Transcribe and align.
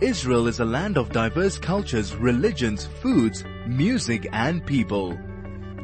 Israel 0.00 0.46
is 0.46 0.60
a 0.60 0.64
land 0.64 0.96
of 0.96 1.10
diverse 1.10 1.58
cultures, 1.58 2.14
religions, 2.14 2.86
foods, 2.86 3.42
music 3.66 4.28
and 4.32 4.64
people. 4.64 5.18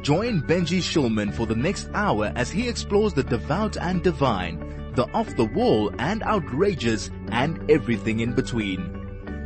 Join 0.03 0.41
Benji 0.41 0.79
Shulman 0.79 1.35
for 1.35 1.47
the 1.47 1.57
next 1.57 1.91
hour 1.95 2.33
as 2.37 2.49
he 2.49 2.69
explores 2.69 3.13
the 3.13 3.25
devout 3.25 3.77
and 3.77 4.05
divine, 4.05 4.93
the 4.95 5.11
off 5.13 5.35
the 5.35 5.47
wall 5.47 5.91
and 5.99 6.23
outrageous 6.23 7.11
and 7.33 7.69
everything 7.69 8.21
in 8.21 8.35
between. 8.35 8.89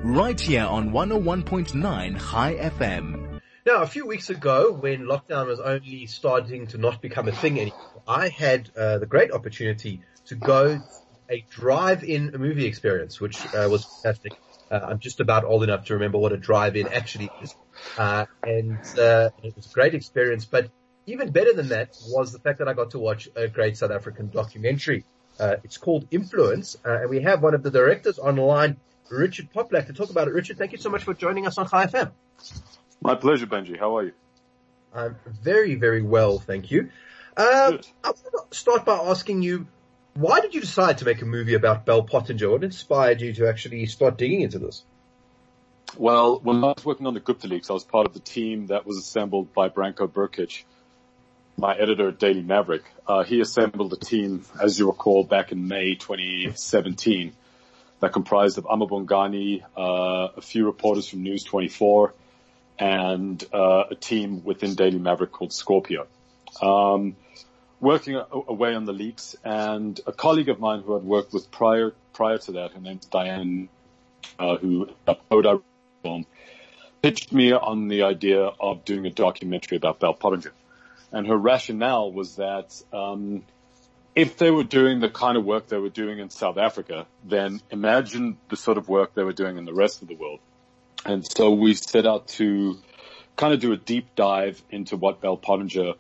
Right 0.05 0.39
here 0.39 0.67
on 0.67 0.91
101.9 0.91 2.19
High 2.19 2.55
FM. 2.57 3.41
Now, 3.65 3.81
a 3.81 3.87
few 3.87 4.07
weeks 4.07 4.29
ago, 4.29 4.73
when 4.73 5.07
lockdown 5.07 5.47
was 5.47 5.61
only 5.61 6.05
starting 6.05 6.67
to 6.69 6.79
not 6.79 7.01
become 7.01 7.27
a 7.27 7.33
thing 7.33 7.59
anymore, 7.59 8.03
I 8.07 8.29
had 8.29 8.69
uh, 8.77 8.99
the 8.99 9.07
great 9.07 9.33
opportunity 9.33 10.03
to 10.27 10.35
go 10.35 10.79
a 11.31 11.45
drive-in 11.49 12.33
movie 12.39 12.67
experience, 12.67 13.19
which 13.19 13.39
uh, 13.55 13.67
was 13.71 13.85
fantastic. 13.85 14.35
Uh, 14.71 14.81
I'm 14.83 14.99
just 14.99 15.21
about 15.21 15.45
old 15.45 15.63
enough 15.63 15.87
to 15.87 15.95
remember 15.95 16.19
what 16.19 16.33
a 16.33 16.37
drive-in 16.37 16.89
actually 16.89 17.31
is. 17.43 17.55
Uh, 17.97 18.27
and 18.43 18.79
uh, 18.99 19.31
it 19.43 19.57
was 19.57 19.71
a 19.71 19.75
great 19.75 19.95
experience, 19.95 20.45
but 20.45 20.71
even 21.07 21.31
better 21.31 21.53
than 21.55 21.69
that 21.69 21.97
was 22.09 22.33
the 22.33 22.39
fact 22.39 22.59
that 22.59 22.69
I 22.69 22.75
got 22.75 22.91
to 22.91 22.99
watch 22.99 23.29
a 23.35 23.49
great 23.49 23.77
South 23.79 23.91
African 23.91 24.29
documentary. 24.29 25.05
Uh, 25.41 25.57
it's 25.65 25.79
called 25.79 26.07
Influence, 26.11 26.77
uh, 26.85 27.03
and 27.03 27.11
we 27.11 27.23
have 27.23 27.43
one 27.43 27.55
of 27.55 27.63
the 27.63 27.71
directors 27.71 28.19
online, 28.19 28.77
Richard 29.09 29.53
Poplak, 29.53 29.87
to 29.87 29.93
talk 29.93 30.11
about 30.11 30.29
it. 30.29 30.35
Richard, 30.35 30.59
thank 30.59 30.73
you 30.73 30.79
so 30.79 30.91
much 30.91 31.05
for 31.05 31.15
joining 31.15 31.47
us 31.47 31.57
on 31.57 31.67
High 31.67 31.87
FM. 31.87 32.11
My 33.01 33.15
pleasure, 33.15 33.47
Benji. 33.47 33.79
How 33.79 33.97
are 33.97 34.05
you? 34.05 34.13
I'm 34.93 35.17
very, 35.43 35.77
very 35.77 36.03
well, 36.03 36.39
thank 36.39 36.71
you. 36.71 36.91
Uh, 37.37 37.79
I 38.03 38.09
want 38.09 38.51
to 38.51 38.57
start 38.57 38.85
by 38.85 38.97
asking 38.97 39.43
you, 39.43 39.67
why 40.19 40.41
did 40.41 40.53
you 40.53 40.61
decide 40.61 40.99
to 40.99 41.05
make 41.05 41.23
a 41.23 41.25
movie 41.25 41.55
about 41.55 41.87
Bell 41.87 42.03
Pottinger? 42.03 42.51
What 42.51 42.65
inspired 42.65 43.21
you 43.21 43.33
to 43.35 43.49
actually 43.49 43.87
start 43.87 44.19
digging 44.19 44.41
into 44.41 44.59
this? 44.59 44.83
Well, 45.97 46.41
when 46.43 46.57
I 46.65 46.73
was 46.77 46.85
working 46.85 47.07
on 47.07 47.15
the 47.15 47.21
Gupta 47.21 47.47
Leaks, 47.47 47.71
I 47.71 47.73
was 47.73 47.85
part 47.85 48.05
of 48.05 48.15
the 48.15 48.21
team 48.21 48.67
that 48.67 48.85
was 48.85 48.99
assembled 48.99 49.55
by 49.55 49.69
Branko 49.69 50.09
Brkic, 50.09 50.65
my 51.57 51.73
editor 51.77 52.09
at 52.09 52.19
Daily 52.19 52.43
Maverick. 52.43 52.83
Uh, 53.07 53.23
he 53.23 53.41
assembled 53.41 53.93
a 53.93 53.97
team, 53.97 54.45
as 54.61 54.77
you 54.77 54.89
recall, 54.89 55.23
back 55.23 55.53
in 55.53 55.69
May 55.69 55.95
2017 55.95 57.33
that 58.01 58.13
comprised 58.13 58.59
of 58.59 58.65
amaBhungane, 58.65 59.63
uh, 59.77 60.33
a 60.37 60.41
few 60.41 60.67
reporters 60.67 61.09
from 61.09 61.23
News 61.23 61.45
24, 61.45 62.13
and 62.79 63.43
uh, 63.55 63.85
a 63.91 63.95
team 63.95 64.43
within 64.43 64.75
Daily 64.75 64.99
Maverick 64.99 65.31
called 65.31 65.53
Scorpio. 65.53 66.09
Um, 66.61 67.15
working 67.81 68.21
away 68.33 68.75
on 68.75 68.85
the 68.85 68.93
leaks 68.93 69.37
and 69.45 70.01
a 70.07 70.13
colleague 70.13 70.49
of 70.49 70.59
mine 70.59 70.83
who 70.83 70.97
I'd 70.97 71.05
worked 71.05 71.33
with 71.33 71.51
prior, 71.51 71.93
prior 72.13 72.39
to 72.39 72.53
that, 72.53 72.73
her 72.73 72.81
name's 72.81 73.07
Diane, 73.07 73.69
uh, 74.39 74.57
who 74.57 74.91
Oda 75.31 75.61
pitched 77.03 77.33
me 77.33 77.53
on 77.53 77.89
the 77.89 78.03
idea 78.03 78.41
of 78.43 78.85
doing 78.85 79.07
a 79.07 79.11
documentary 79.11 79.77
about 79.77 80.01
Bell 80.01 80.15
Pottinger. 80.15 80.53
And 81.13 81.27
her 81.27 81.37
rationale 81.37 82.13
was 82.13 82.37
that, 82.37 82.81
um, 82.93 83.45
if 84.15 84.37
they 84.37 84.51
were 84.51 84.65
doing 84.65 84.99
the 84.99 85.09
kind 85.09 85.37
of 85.37 85.45
work 85.45 85.69
they 85.69 85.79
were 85.79 85.89
doing 85.89 86.19
in 86.19 86.29
South 86.31 86.59
Africa, 86.59 87.07
then 87.25 87.61
imagine 87.71 88.37
the 88.49 88.57
sort 88.57 88.79
of 88.79 88.89
work 88.89 89.15
they 89.15 89.23
were 89.23 89.33
doing 89.33 89.57
in 89.59 89.65
the 89.65 89.73
rest 89.73 90.03
of 90.03 90.09
the 90.09 90.17
world. 90.17 90.41
And 91.05 91.25
so 91.25 91.53
we 91.53 91.75
set 91.75 92.07
out 92.07 92.27
to 92.29 92.79
kind 93.37 93.55
of 93.55 93.61
do 93.61 93.73
a 93.73 93.77
deep 93.77 94.17
dive 94.17 94.61
into 94.71 94.97
what 94.97 95.21
Bell 95.21 95.37
Pottinger 95.37 95.95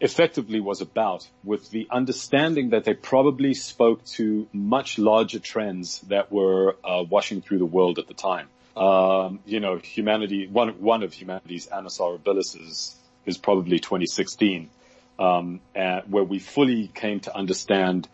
effectively 0.00 0.60
was 0.60 0.80
about 0.80 1.28
with 1.44 1.70
the 1.70 1.86
understanding 1.90 2.70
that 2.70 2.84
they 2.84 2.94
probably 2.94 3.54
spoke 3.54 4.04
to 4.04 4.48
much 4.52 4.98
larger 4.98 5.38
trends 5.38 6.00
that 6.08 6.32
were 6.32 6.76
uh, 6.82 7.04
washing 7.08 7.42
through 7.42 7.58
the 7.58 7.66
world 7.66 7.98
at 7.98 8.08
the 8.08 8.14
time. 8.14 8.48
Um, 8.76 9.40
you 9.44 9.60
know, 9.60 9.76
humanity, 9.76 10.46
one, 10.46 10.80
one 10.80 11.02
of 11.02 11.12
humanity's 11.12 11.66
annus 11.66 11.98
horribilis 11.98 12.58
is, 12.58 12.96
probably 13.42 13.78
2016, 13.78 14.70
um, 15.18 15.60
where 16.08 16.24
we 16.24 16.40
fully 16.40 16.88
came 16.88 17.20
to 17.20 17.36
understand, 17.36 18.08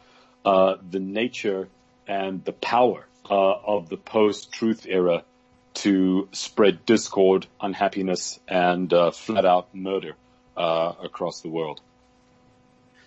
uh, 0.44 0.76
the 0.91 1.00
nature 1.00 1.69
and 2.06 2.44
the 2.44 2.52
power, 2.52 3.06
uh, 3.30 3.34
of 3.34 3.88
the 3.88 3.96
post-truth 3.96 4.86
era 4.86 5.22
to 5.72 6.28
spread 6.32 6.84
discord, 6.84 7.46
unhappiness, 7.60 8.38
and, 8.46 8.92
uh, 8.92 9.10
flat 9.10 9.46
out 9.46 9.75
murder 9.75 10.16
uh, 10.56 10.93
across 11.03 11.41
the 11.41 11.49
world. 11.49 11.81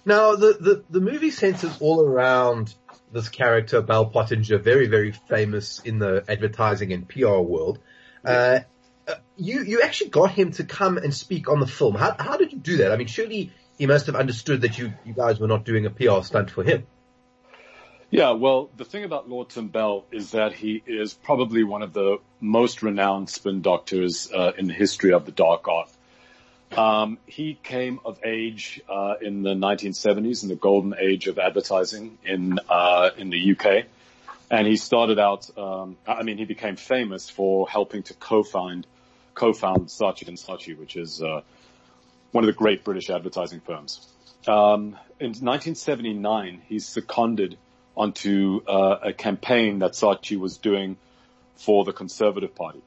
Now, 0.05 0.35
the, 0.35 0.57
the, 0.59 0.83
the 0.89 1.01
movie 1.01 1.31
centers 1.31 1.77
all 1.81 2.05
around 2.05 2.73
this 3.11 3.29
character, 3.29 3.81
Bell 3.81 4.05
Pottinger, 4.05 4.57
very, 4.57 4.87
very 4.87 5.11
famous 5.11 5.79
in 5.79 5.99
the 5.99 6.23
advertising 6.27 6.93
and 6.93 7.07
PR 7.07 7.39
world. 7.39 7.79
Uh, 8.23 8.59
uh, 9.07 9.15
you, 9.37 9.63
you 9.63 9.81
actually 9.81 10.09
got 10.09 10.31
him 10.31 10.51
to 10.53 10.63
come 10.63 10.97
and 10.97 11.13
speak 11.13 11.49
on 11.49 11.59
the 11.59 11.67
film. 11.67 11.95
How, 11.95 12.15
how 12.17 12.37
did 12.37 12.51
you 12.51 12.59
do 12.59 12.77
that? 12.77 12.91
I 12.91 12.97
mean, 12.97 13.07
surely 13.07 13.51
he 13.77 13.87
must 13.87 14.05
have 14.05 14.15
understood 14.15 14.61
that 14.61 14.77
you, 14.77 14.93
you 15.05 15.13
guys 15.13 15.39
were 15.39 15.47
not 15.47 15.65
doing 15.65 15.85
a 15.85 15.89
PR 15.89 16.21
stunt 16.21 16.51
for 16.51 16.63
him. 16.63 16.85
Yeah, 18.11 18.31
well, 18.31 18.71
the 18.75 18.85
thing 18.85 19.03
about 19.03 19.29
Lord 19.29 19.49
Tim 19.49 19.67
Bell 19.67 20.05
is 20.11 20.31
that 20.31 20.53
he 20.53 20.81
is 20.85 21.13
probably 21.13 21.63
one 21.63 21.83
of 21.83 21.93
the 21.93 22.17
most 22.39 22.81
renowned 22.81 23.29
spin 23.29 23.61
doctors 23.61 24.31
uh, 24.33 24.53
in 24.57 24.67
the 24.67 24.73
history 24.73 25.13
of 25.13 25.25
the 25.25 25.31
dark 25.31 25.67
art. 25.67 25.91
Um, 26.75 27.17
he 27.25 27.57
came 27.61 27.99
of 28.05 28.19
age 28.23 28.81
uh, 28.87 29.15
in 29.21 29.41
the 29.41 29.53
1970s, 29.53 30.43
in 30.43 30.49
the 30.49 30.55
golden 30.55 30.93
age 30.99 31.27
of 31.27 31.39
advertising 31.39 32.17
in 32.23 32.59
uh, 32.69 33.09
in 33.17 33.29
the 33.31 33.51
UK, 33.51 33.85
and 34.51 34.67
he 34.67 34.75
started 34.75 35.19
out. 35.19 35.49
Um, 35.57 35.97
I 36.07 36.23
mean, 36.23 36.37
he 36.37 36.45
became 36.45 36.75
famous 36.75 37.29
for 37.29 37.67
helping 37.67 38.03
to 38.03 38.13
co-found 38.13 38.85
co-found 39.33 39.87
Saatchi 39.87 40.27
and 40.27 40.37
Saatchi, 40.37 40.77
which 40.77 40.95
is 40.95 41.21
uh, 41.23 41.41
one 42.31 42.43
of 42.43 42.47
the 42.47 42.53
great 42.53 42.83
British 42.83 43.09
advertising 43.09 43.61
firms. 43.61 44.07
Um, 44.47 44.97
in 45.19 45.31
1979, 45.31 46.61
he 46.67 46.79
seconded 46.79 47.57
onto 47.95 48.61
uh, 48.67 48.99
a 49.03 49.13
campaign 49.13 49.79
that 49.79 49.93
Saatchi 49.93 50.37
was 50.37 50.57
doing 50.57 50.97
for 51.55 51.83
the 51.83 51.93
Conservative 51.93 52.55
Party. 52.55 52.81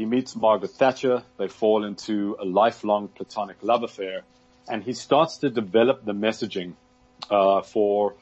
He 0.00 0.06
meets 0.06 0.34
Margaret 0.34 0.70
Thatcher. 0.70 1.24
They 1.36 1.48
fall 1.48 1.84
into 1.84 2.34
a 2.40 2.44
lifelong 2.46 3.08
platonic 3.08 3.58
love 3.60 3.82
affair, 3.82 4.22
and 4.66 4.82
he 4.82 4.94
starts 4.94 5.36
to 5.42 5.50
develop 5.50 6.06
the 6.06 6.14
messaging 6.14 6.72
uh, 7.30 7.60
for 7.60 8.14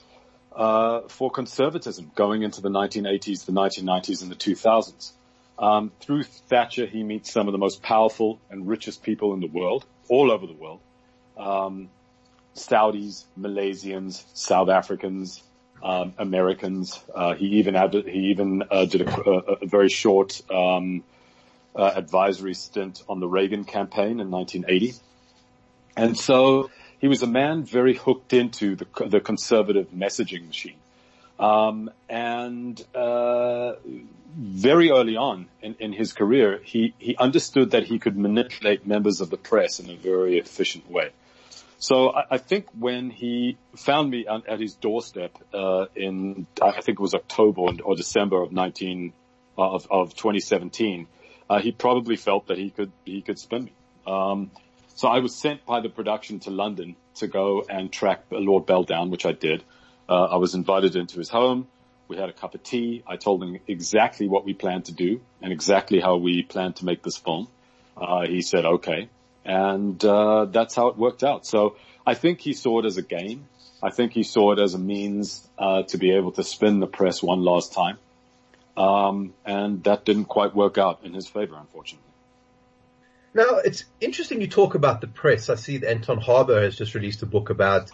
uh, 0.57 1.03
for 1.03 1.31
conservatism 1.31 2.11
going 2.17 2.43
into 2.43 2.61
the 2.63 2.69
1980s, 2.69 3.45
the 3.45 3.53
1990s, 3.53 4.23
and 4.23 4.31
the 4.33 4.35
2000s. 4.35 5.13
Um, 5.57 5.93
through 6.01 6.25
Thatcher, 6.25 6.85
he 6.85 7.05
meets 7.05 7.31
some 7.31 7.47
of 7.47 7.53
the 7.53 7.59
most 7.59 7.81
powerful 7.81 8.41
and 8.51 8.67
richest 8.67 9.05
people 9.05 9.33
in 9.35 9.39
the 9.39 9.47
world, 9.47 9.87
all 10.09 10.33
over 10.33 10.49
the 10.49 10.55
world. 10.55 10.81
Um, 11.37 11.91
Saudis, 12.57 13.25
Malaysians, 13.39 14.25
South 14.35 14.69
Africans, 14.69 15.45
um, 15.81 16.13
Americans. 16.19 17.01
Uh, 17.15 17.35
he 17.35 17.47
even 17.61 17.77
he 18.05 18.31
even 18.31 18.65
uh, 18.69 18.85
did 18.85 19.03
a, 19.03 19.31
a, 19.31 19.39
a, 19.63 19.67
very 19.67 19.89
short 19.89 20.43
um, 20.51 21.05
uh, 21.75 21.93
advisory 21.95 22.55
stint 22.55 23.03
on 23.09 23.21
the 23.21 23.29
Reagan 23.29 23.65
campaign 23.65 24.21
in 24.21 24.31
1980. 24.31 24.95
And 25.97 26.17
so 26.19 26.71
he 26.99 27.09
was 27.09 27.23
a 27.23 27.27
man 27.27 27.65
very 27.65 27.95
hooked 27.95 28.33
into 28.33 28.77
the, 28.77 28.87
the 29.07 29.21
conservative 29.21 29.91
messaging 29.91 30.47
machine. 30.47 30.77
Um, 31.39 31.91
and 32.09 32.81
uh, 32.95 33.75
very 34.37 34.91
early 34.91 35.17
on 35.17 35.47
in, 35.63 35.77
in 35.79 35.93
his 35.93 36.13
career, 36.13 36.61
he, 36.65 36.95
he 36.99 37.17
understood 37.17 37.73
that 37.73 37.85
he 37.85 37.99
could 37.99 38.17
manipulate 38.17 38.87
members 38.87 39.21
of 39.21 39.31
the 39.31 39.37
press 39.37 39.79
in 39.79 39.89
a 39.91 39.97
very 39.97 40.39
efficient 40.39 40.91
way. 40.91 41.11
So 41.79 42.11
I, 42.11 42.25
I 42.33 42.39
think 42.39 42.67
when 42.77 43.11
he 43.11 43.57
found 43.77 44.11
me 44.11 44.27
at, 44.27 44.49
at 44.49 44.61
his 44.61 44.75
doorstep 44.75 45.39
uh, 45.55 45.87
in, 45.95 46.47
I 46.61 46.81
think 46.81 46.99
it 46.99 47.01
was 47.01 47.15
October 47.15 47.63
or 47.85 47.95
December 47.95 48.43
of 48.43 48.53
19 48.53 49.13
of, 49.57 49.87
of 49.91 50.15
2017, 50.15 51.07
uh, 51.49 51.61
he 51.61 51.73
probably 51.73 52.17
felt 52.17 52.49
that 52.49 52.59
he 52.59 52.71
could 52.71 52.93
he 53.05 53.23
could 53.23 53.39
spin 53.39 53.65
me. 53.65 53.73
Um, 54.07 54.51
so 54.95 55.09
I 55.09 55.21
was 55.21 55.35
sent 55.35 55.65
by 55.65 55.81
the 55.81 55.89
production 55.89 56.41
to 56.41 56.51
London 56.51 56.97
to 57.17 57.29
go 57.29 57.65
and 57.69 57.93
track 57.93 58.25
Lord 58.31 58.67
Bell 58.67 58.83
down, 58.83 59.11
which 59.11 59.27
I 59.27 59.33
did. 59.33 59.63
Uh, 60.09 60.25
I 60.25 60.37
was 60.37 60.55
invited 60.55 60.97
into 60.97 61.19
his 61.19 61.29
home. 61.29 61.69
We 62.09 62.17
had 62.17 62.31
a 62.31 62.33
cup 62.33 62.55
of 62.55 62.63
tea. 62.63 63.03
I 63.07 63.17
told 63.17 63.43
him 63.43 63.61
exactly 63.69 64.29
what 64.29 64.45
we 64.45 64.55
planned 64.55 64.87
to 64.87 64.93
do 64.93 65.21
and 65.43 65.53
exactly 65.53 66.01
how 66.01 66.17
we 66.17 66.43
planned 66.43 66.77
to 66.77 66.87
make 66.87 67.03
this 67.03 67.19
film. 67.19 67.49
Uh, 67.97 68.27
he 68.27 68.41
said, 68.41 68.65
okay. 68.65 69.11
And, 69.45 70.03
uh, 70.05 70.47
that's 70.47 70.75
how 70.75 70.89
it 70.89 70.97
worked 70.97 71.23
out. 71.23 71.47
So 71.47 71.77
I 72.07 72.15
think 72.15 72.41
he 72.41 72.55
saw 72.55 72.81
it 72.81 72.87
as 72.87 72.97
a 72.97 73.03
game. 73.03 73.47
I 73.83 73.91
think 73.91 74.13
he 74.13 74.23
saw 74.23 74.53
it 74.53 74.59
as 74.59 74.75
a 74.75 74.79
means, 74.79 75.47
uh, 75.59 75.83
to 75.85 75.99
be 75.99 76.13
able 76.13 76.33
to 76.33 76.43
spin 76.43 76.81
the 76.81 76.87
press 76.87 77.23
one 77.23 77.43
last 77.43 77.73
time. 77.73 77.99
Um, 78.79 79.35
and 79.45 79.83
that 79.85 80.05
didn't 80.05 80.27
quite 80.27 80.55
work 80.55 80.79
out 80.79 81.01
in 81.05 81.13
his 81.13 81.27
favor, 81.27 81.57
unfortunately. 81.59 82.05
Now, 83.35 83.59
it's 83.65 83.85
interesting 84.01 84.41
you 84.41 84.47
talk 84.49 84.75
about 84.75 85.01
the 85.01 85.07
press. 85.07 85.49
I 85.49 85.57
see 85.57 85.79
that 85.79 85.91
Anton 85.91 86.19
Harber 86.19 86.63
has 86.63 86.77
just 86.77 86.95
released 86.95 87.23
a 87.23 87.27
book 87.27 87.51
about 87.51 87.91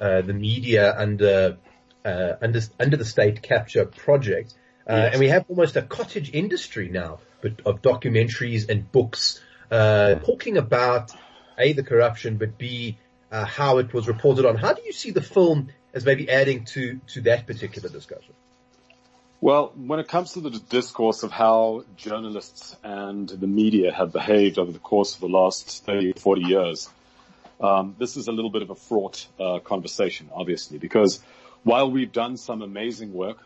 uh, 0.00 0.20
the 0.22 0.32
media 0.32 0.94
under, 0.96 1.58
uh, 2.04 2.32
under, 2.40 2.60
under 2.78 2.96
the 2.96 3.04
state 3.04 3.42
capture 3.42 3.84
project. 3.86 4.54
Uh, 4.88 4.94
yes. 4.94 5.12
And 5.12 5.20
we 5.20 5.28
have 5.28 5.44
almost 5.48 5.76
a 5.76 5.82
cottage 5.82 6.30
industry 6.32 6.88
now 6.88 7.18
but 7.40 7.66
of 7.66 7.82
documentaries 7.82 8.68
and 8.68 8.90
books 8.90 9.40
uh, 9.70 10.16
talking 10.16 10.56
about 10.56 11.12
a 11.58 11.72
the 11.72 11.82
corruption, 11.82 12.36
but 12.36 12.58
b 12.58 12.98
uh, 13.30 13.44
how 13.44 13.78
it 13.78 13.92
was 13.92 14.08
reported 14.08 14.44
on. 14.46 14.56
How 14.56 14.72
do 14.72 14.82
you 14.84 14.92
see 14.92 15.10
the 15.10 15.22
film 15.22 15.68
as 15.92 16.04
maybe 16.04 16.28
adding 16.30 16.64
to 16.66 17.00
to 17.08 17.20
that 17.22 17.46
particular 17.46 17.88
discussion? 17.88 18.34
Well, 19.40 19.72
when 19.76 20.00
it 20.00 20.08
comes 20.08 20.32
to 20.32 20.40
the 20.40 20.50
discourse 20.50 21.22
of 21.22 21.30
how 21.30 21.84
journalists 21.96 22.74
and 22.82 23.28
the 23.28 23.46
media 23.46 23.92
have 23.92 24.10
behaved 24.10 24.58
over 24.58 24.72
the 24.72 24.78
course 24.78 25.14
of 25.14 25.20
the 25.20 25.28
last 25.28 25.84
30, 25.84 26.14
40 26.14 26.40
years, 26.42 26.88
um, 27.60 27.94
this 27.98 28.16
is 28.16 28.28
a 28.28 28.32
little 28.32 28.50
bit 28.50 28.62
of 28.62 28.70
a 28.70 28.74
fraught 28.74 29.26
uh, 29.38 29.58
conversation, 29.58 30.30
obviously, 30.32 30.78
because 30.78 31.20
while 31.64 31.90
we've 31.90 32.12
done 32.12 32.38
some 32.38 32.62
amazing 32.62 33.12
work, 33.12 33.36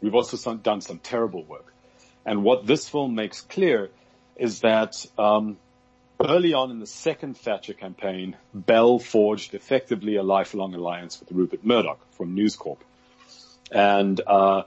we've 0.00 0.14
also 0.14 0.36
some, 0.36 0.58
done 0.58 0.80
some 0.80 1.00
terrible 1.00 1.42
work. 1.42 1.72
And 2.24 2.44
what 2.44 2.64
this 2.64 2.88
film 2.88 3.16
makes 3.16 3.40
clear 3.40 3.90
is 4.36 4.60
that 4.60 5.04
um, 5.18 5.56
early 6.20 6.54
on 6.54 6.70
in 6.70 6.78
the 6.78 6.86
second 6.86 7.36
Thatcher 7.36 7.74
campaign, 7.74 8.36
Bell 8.54 9.00
forged 9.00 9.54
effectively 9.54 10.14
a 10.14 10.22
lifelong 10.22 10.74
alliance 10.74 11.18
with 11.18 11.32
Rupert 11.32 11.64
Murdoch 11.64 11.98
from 12.12 12.34
News 12.34 12.54
Corp. 12.54 12.84
And 13.72 14.20
uh, 14.24 14.62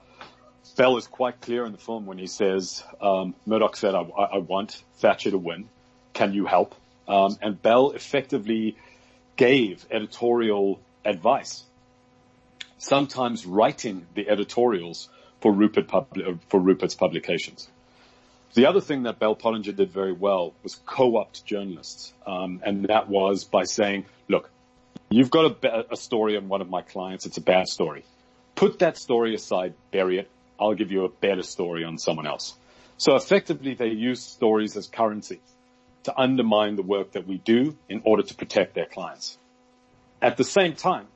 Bell 0.76 0.96
is 0.96 1.06
quite 1.06 1.40
clear 1.40 1.64
in 1.64 1.72
the 1.72 1.78
film 1.78 2.06
when 2.06 2.18
he 2.18 2.26
says, 2.26 2.82
um, 3.00 3.34
Murdoch 3.46 3.76
said, 3.76 3.94
I, 3.94 4.00
I, 4.00 4.38
want 4.38 4.82
Thatcher 4.96 5.30
to 5.30 5.38
win. 5.38 5.68
Can 6.12 6.32
you 6.32 6.46
help? 6.46 6.74
Um, 7.06 7.36
and 7.42 7.60
Bell 7.60 7.90
effectively 7.90 8.76
gave 9.36 9.84
editorial 9.90 10.80
advice, 11.04 11.64
sometimes 12.78 13.44
writing 13.44 14.06
the 14.14 14.28
editorials 14.28 15.08
for 15.40 15.52
Rupert 15.52 15.90
for 16.48 16.60
Rupert's 16.60 16.94
publications. 16.94 17.68
The 18.54 18.66
other 18.66 18.80
thing 18.80 19.04
that 19.04 19.18
Bell 19.18 19.34
Pottinger 19.34 19.72
did 19.72 19.90
very 19.90 20.12
well 20.12 20.52
was 20.62 20.74
co-opt 20.86 21.44
journalists, 21.44 22.12
um, 22.26 22.60
and 22.64 22.84
that 22.86 23.08
was 23.08 23.44
by 23.44 23.64
saying, 23.64 24.04
"Look, 24.28 24.50
you've 25.10 25.30
got 25.30 25.64
a, 25.64 25.92
a 25.92 25.96
story 25.96 26.36
on 26.36 26.48
one 26.48 26.60
of 26.60 26.68
my 26.68 26.82
clients. 26.82 27.24
It's 27.24 27.38
a 27.38 27.42
bad 27.42 27.66
story. 27.66 28.04
Put 28.54 28.80
that 28.80 28.98
story 28.98 29.34
aside, 29.34 29.74
bury 29.90 30.18
it. 30.18 30.30
I'll 30.58 30.74
give 30.74 30.90
you 30.92 31.04
a 31.04 31.08
better 31.08 31.42
story 31.42 31.84
on 31.84 31.98
someone 31.98 32.26
else." 32.26 32.54
So 32.96 33.16
effectively, 33.16 33.74
they 33.74 33.88
use 33.88 34.22
stories 34.22 34.76
as 34.76 34.86
currency 34.86 35.40
to 36.04 36.18
undermine 36.18 36.76
the 36.76 36.82
work 36.82 37.12
that 37.12 37.26
we 37.26 37.38
do 37.38 37.76
in 37.88 38.02
order 38.04 38.22
to 38.22 38.34
protect 38.34 38.74
their 38.74 38.86
clients. 38.86 39.38
At 40.20 40.36
the 40.36 40.44
same 40.44 40.74
time, 40.74 41.06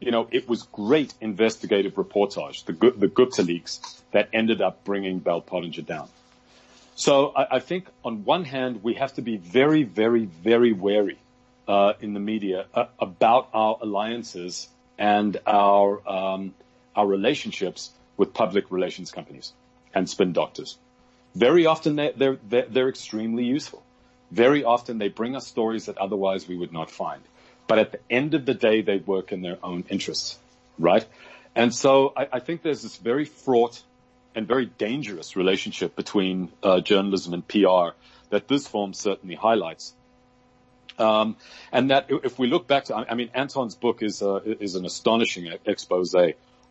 you 0.00 0.10
know, 0.10 0.28
it 0.30 0.48
was 0.48 0.64
great 0.64 1.14
investigative 1.20 1.94
reportage, 1.94 2.64
the, 2.66 2.72
the 2.90 3.08
Gupta 3.08 3.42
leaks 3.42 3.80
that 4.12 4.28
ended 4.32 4.60
up 4.60 4.84
bringing 4.84 5.18
Bell 5.18 5.40
Pottinger 5.40 5.82
down. 5.82 6.08
So 6.94 7.32
I, 7.34 7.56
I, 7.56 7.58
think 7.60 7.86
on 8.04 8.24
one 8.24 8.44
hand, 8.44 8.82
we 8.82 8.94
have 8.94 9.14
to 9.14 9.22
be 9.22 9.36
very, 9.36 9.82
very, 9.82 10.26
very 10.26 10.72
wary 10.72 11.18
uh, 11.66 11.94
in 12.00 12.12
the 12.14 12.20
media 12.20 12.66
uh, 12.74 12.86
about 12.98 13.48
our 13.52 13.78
alliances 13.80 14.68
and 14.98 15.36
our 15.46 16.06
um, 16.08 16.54
our 16.94 17.06
relationships 17.06 17.90
with 18.16 18.34
public 18.34 18.70
relations 18.70 19.10
companies 19.10 19.52
and 19.94 20.08
spin 20.08 20.32
doctors. 20.32 20.78
Very 21.34 21.66
often 21.66 21.96
they're, 21.96 22.38
they're, 22.48 22.66
they're, 22.68 22.88
extremely 22.88 23.44
useful. 23.44 23.82
Very 24.30 24.64
often 24.64 24.98
they 24.98 25.08
bring 25.08 25.34
us 25.34 25.46
stories 25.46 25.86
that 25.86 25.98
otherwise 25.98 26.46
we 26.46 26.56
would 26.56 26.72
not 26.72 26.90
find. 26.90 27.22
But 27.66 27.78
at 27.78 27.92
the 27.92 27.98
end 28.10 28.34
of 28.34 28.44
the 28.46 28.54
day, 28.54 28.82
they 28.82 28.98
work 28.98 29.32
in 29.32 29.42
their 29.42 29.58
own 29.62 29.84
interests, 29.88 30.38
right? 30.78 31.04
And 31.54 31.74
so 31.74 32.12
I, 32.16 32.28
I 32.34 32.40
think 32.40 32.62
there's 32.62 32.82
this 32.82 32.96
very 32.96 33.24
fraught 33.24 33.82
and 34.34 34.46
very 34.46 34.66
dangerous 34.66 35.36
relationship 35.36 35.96
between 35.96 36.50
uh, 36.62 36.80
journalism 36.80 37.34
and 37.34 37.46
PR 37.46 37.96
that 38.30 38.48
this 38.48 38.66
form 38.66 38.92
certainly 38.92 39.36
highlights. 39.36 39.94
Um, 40.98 41.36
and 41.72 41.90
that 41.90 42.06
if 42.08 42.38
we 42.38 42.46
look 42.46 42.66
back 42.66 42.84
to, 42.86 42.94
I 42.94 43.14
mean, 43.14 43.30
Anton's 43.34 43.74
book 43.74 44.02
is 44.02 44.22
uh, 44.22 44.40
is 44.44 44.76
an 44.76 44.84
astonishing 44.84 45.52
expose 45.66 46.14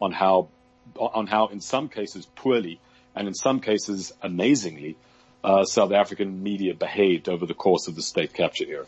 on 0.02 0.12
how 0.12 0.48
on 0.98 1.28
how 1.28 1.48
in 1.48 1.60
some 1.62 1.90
cases 1.90 2.26
poorly 2.36 2.80
and 3.16 3.28
in 3.28 3.34
some 3.34 3.60
cases 3.60 4.12
amazingly 4.22 4.96
uh, 5.44 5.66
South 5.66 5.92
African 5.92 6.42
media 6.42 6.74
behaved 6.74 7.28
over 7.30 7.46
the 7.46 7.54
course 7.54 7.88
of 7.88 7.96
the 7.96 8.02
state 8.02 8.34
capture 8.34 8.66
era. 8.66 8.86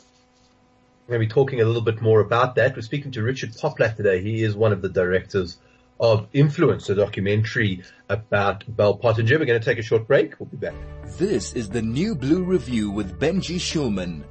We're 1.08 1.18
going 1.18 1.28
to 1.28 1.34
be 1.34 1.34
talking 1.34 1.62
a 1.62 1.66
little 1.66 1.82
bit 1.82 2.02
more 2.02 2.20
about 2.20 2.56
that. 2.56 2.76
We're 2.76 2.82
speaking 2.82 3.12
to 3.12 3.22
Richard 3.22 3.52
Poplak 3.52 3.96
today. 3.96 4.22
He 4.22 4.42
is 4.42 4.56
one 4.56 4.72
of 4.72 4.82
the 4.82 4.90
directors 4.90 5.58
of 6.00 6.28
Influence, 6.34 6.90
a 6.90 6.96
documentary 6.96 7.84
about 8.10 8.64
Bell 8.68 8.96
Pottinger. 8.96 9.38
We're 9.38 9.46
going 9.46 9.60
to 9.60 9.66
take 9.66 9.78
a 9.78 9.84
short 9.84 10.08
break. 10.08 10.40
We'll 10.40 10.50
be 10.50 10.58
back. 10.58 10.74
This 11.18 11.54
is 11.54 11.70
the 11.70 11.82
New 11.82 12.16
Blue 12.16 12.44
Review 12.44 12.90
with 12.90 13.20
Benji 13.20 13.58
Shulman. 13.58 14.24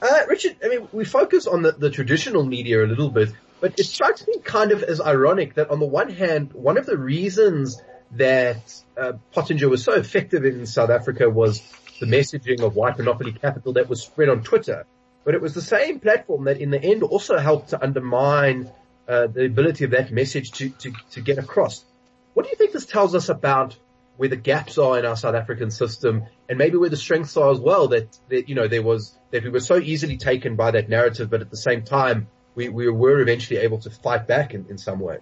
Uh, 0.00 0.20
Richard, 0.28 0.56
I 0.64 0.68
mean, 0.68 0.88
we 0.92 1.04
focus 1.04 1.46
on 1.46 1.62
the, 1.62 1.72
the 1.72 1.90
traditional 1.90 2.44
media 2.44 2.82
a 2.84 2.88
little 2.88 3.10
bit, 3.10 3.30
but 3.60 3.78
it 3.78 3.84
strikes 3.84 4.26
me 4.26 4.38
kind 4.38 4.72
of 4.72 4.82
as 4.82 5.00
ironic 5.00 5.54
that 5.54 5.70
on 5.70 5.78
the 5.78 5.86
one 5.86 6.10
hand, 6.10 6.52
one 6.54 6.76
of 6.76 6.86
the 6.86 6.98
reasons 6.98 7.80
that 8.12 8.82
uh, 8.96 9.12
Pottinger 9.32 9.68
was 9.68 9.84
so 9.84 9.92
effective 9.92 10.44
in 10.44 10.66
South 10.66 10.90
Africa 10.90 11.30
was 11.30 11.62
the 12.02 12.08
messaging 12.08 12.60
of 12.62 12.74
white 12.74 12.98
monopoly 12.98 13.30
capital 13.30 13.74
that 13.74 13.88
was 13.88 14.02
spread 14.02 14.28
on 14.28 14.42
Twitter. 14.42 14.86
But 15.24 15.36
it 15.36 15.40
was 15.40 15.54
the 15.54 15.62
same 15.62 16.00
platform 16.00 16.44
that 16.44 16.60
in 16.60 16.70
the 16.70 16.82
end 16.82 17.04
also 17.04 17.38
helped 17.38 17.68
to 17.70 17.80
undermine 17.80 18.72
uh, 19.06 19.28
the 19.28 19.44
ability 19.44 19.84
of 19.84 19.92
that 19.92 20.10
message 20.10 20.50
to, 20.52 20.70
to, 20.70 20.92
to 21.12 21.20
get 21.20 21.38
across. 21.38 21.84
What 22.34 22.42
do 22.42 22.48
you 22.50 22.56
think 22.56 22.72
this 22.72 22.86
tells 22.86 23.14
us 23.14 23.28
about 23.28 23.76
where 24.16 24.28
the 24.28 24.34
gaps 24.36 24.78
are 24.78 24.98
in 24.98 25.06
our 25.06 25.16
South 25.16 25.36
African 25.36 25.70
system 25.70 26.24
and 26.48 26.58
maybe 26.58 26.76
where 26.76 26.90
the 26.90 26.96
strengths 26.96 27.36
are 27.36 27.52
as 27.52 27.60
well 27.60 27.86
that, 27.88 28.18
that, 28.30 28.48
you 28.48 28.56
know, 28.56 28.66
there 28.66 28.82
was, 28.82 29.16
that 29.30 29.44
we 29.44 29.50
were 29.50 29.60
so 29.60 29.76
easily 29.78 30.16
taken 30.16 30.56
by 30.56 30.72
that 30.72 30.88
narrative, 30.88 31.30
but 31.30 31.40
at 31.40 31.50
the 31.50 31.56
same 31.56 31.82
time, 31.82 32.26
we, 32.56 32.68
we 32.68 32.90
were 32.90 33.20
eventually 33.20 33.60
able 33.60 33.78
to 33.78 33.90
fight 33.90 34.26
back 34.26 34.54
in, 34.54 34.66
in 34.68 34.76
some 34.76 34.98
way. 34.98 35.18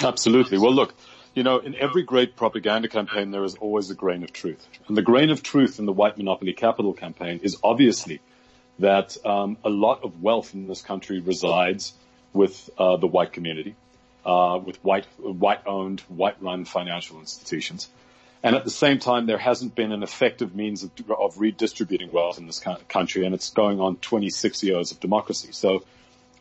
Absolutely. 0.00 0.58
Well, 0.58 0.74
look, 0.74 0.94
you 1.38 1.44
know, 1.44 1.58
in 1.58 1.76
every 1.76 2.02
great 2.02 2.34
propaganda 2.34 2.88
campaign, 2.88 3.30
there 3.30 3.44
is 3.44 3.54
always 3.54 3.90
a 3.90 3.94
grain 3.94 4.24
of 4.24 4.32
truth. 4.32 4.66
And 4.88 4.96
the 4.96 5.02
grain 5.02 5.30
of 5.30 5.40
truth 5.40 5.78
in 5.78 5.86
the 5.86 5.92
white 5.92 6.18
monopoly 6.18 6.52
capital 6.52 6.92
campaign 6.92 7.38
is 7.44 7.56
obviously 7.62 8.20
that 8.80 9.16
um, 9.24 9.56
a 9.64 9.68
lot 9.68 10.02
of 10.02 10.20
wealth 10.20 10.52
in 10.52 10.66
this 10.66 10.82
country 10.82 11.20
resides 11.20 11.92
with 12.32 12.68
uh, 12.76 12.96
the 12.96 13.06
white 13.06 13.32
community, 13.32 13.76
uh, 14.26 14.58
with 14.64 14.82
white 14.82 15.06
white 15.20 15.60
owned, 15.64 16.00
white 16.08 16.42
run 16.42 16.64
financial 16.64 17.20
institutions. 17.20 17.88
And 18.42 18.56
at 18.56 18.64
the 18.64 18.72
same 18.72 18.98
time, 18.98 19.26
there 19.26 19.38
hasn't 19.38 19.76
been 19.76 19.92
an 19.92 20.02
effective 20.02 20.56
means 20.56 20.82
of, 20.82 20.90
of 21.08 21.38
redistributing 21.38 22.10
wealth 22.10 22.38
in 22.38 22.46
this 22.46 22.60
country, 22.88 23.24
and 23.24 23.32
it's 23.32 23.50
going 23.50 23.78
on 23.78 23.94
26 23.98 24.64
years 24.64 24.90
of 24.90 24.98
democracy. 24.98 25.52
So, 25.52 25.84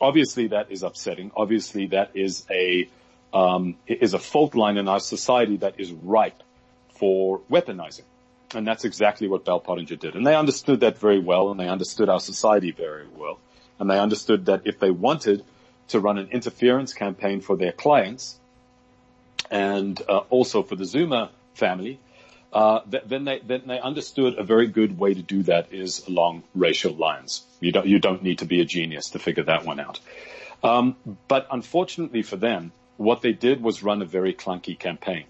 obviously, 0.01 0.48
that 0.48 0.72
is 0.72 0.82
upsetting. 0.82 1.30
Obviously, 1.36 1.86
that 1.88 2.12
is 2.16 2.46
a 2.50 2.89
um, 3.34 3.75
is 3.88 4.13
a 4.13 4.19
fault 4.19 4.55
line 4.55 4.77
in 4.77 4.88
our 4.88 5.00
society 5.00 5.57
that 5.57 5.79
is 5.79 5.91
ripe 5.91 6.41
for 6.89 7.39
weaponizing, 7.51 8.05
and 8.53 8.65
that's 8.65 8.86
exactly 8.86 9.27
what 9.27 9.46
Bell 9.46 9.60
Pottinger 9.60 9.96
did. 9.96 10.15
And 10.15 10.25
they 10.25 10.36
understood 10.36 10.79
that 10.81 10.98
very 10.98 11.19
well, 11.19 11.51
and 11.51 11.60
they 11.60 11.67
understood 11.67 12.10
our 12.10 12.19
society 12.19 12.72
very 12.72 13.07
well, 13.15 13.39
and 13.79 13.89
they 13.89 14.00
understood 14.00 14.46
that 14.46 14.62
if 14.65 14.79
they 14.79 14.91
wanted 14.91 15.43
to 15.89 16.00
run 16.00 16.17
an 16.17 16.29
interference 16.31 16.93
campaign 16.93 17.41
for 17.41 17.55
their 17.55 17.72
clients 17.72 18.38
and 19.50 20.01
uh, 20.10 20.17
also 20.29 20.63
for 20.63 20.75
the 20.75 20.86
Zuma 20.86 21.31
family, 21.53 22.00
uh, 22.51 22.79
th- 22.89 23.03
then 23.05 23.25
they 23.25 23.39
then 23.39 23.63
they 23.67 23.79
understood 23.79 24.38
a 24.38 24.43
very 24.43 24.67
good 24.67 24.98
way 24.98 25.13
to 25.13 25.22
do 25.22 25.43
that 25.43 25.74
is 25.74 26.07
along 26.07 26.43
racial 26.55 26.93
lines. 26.93 27.43
You 27.60 27.72
don't 27.72 27.86
you 27.86 28.00
don't 28.00 28.24
need 28.24 28.39
to 28.39 28.46
be 28.46 28.62
a 28.62 28.65
genius 28.65 29.12
to 29.12 29.19
figure 29.19 29.43
that 29.43 29.65
one 29.65 29.79
out. 29.79 30.00
Um, 30.63 30.96
but 31.27 31.48
unfortunately 31.51 32.24
for 32.24 32.36
them, 32.36 32.72
what 32.98 33.22
they 33.22 33.32
did 33.32 33.62
was 33.62 33.84
run 33.84 34.01
a 34.01 34.06
very 34.06 34.34
clunky 34.34 34.77
campaign. 34.77 35.25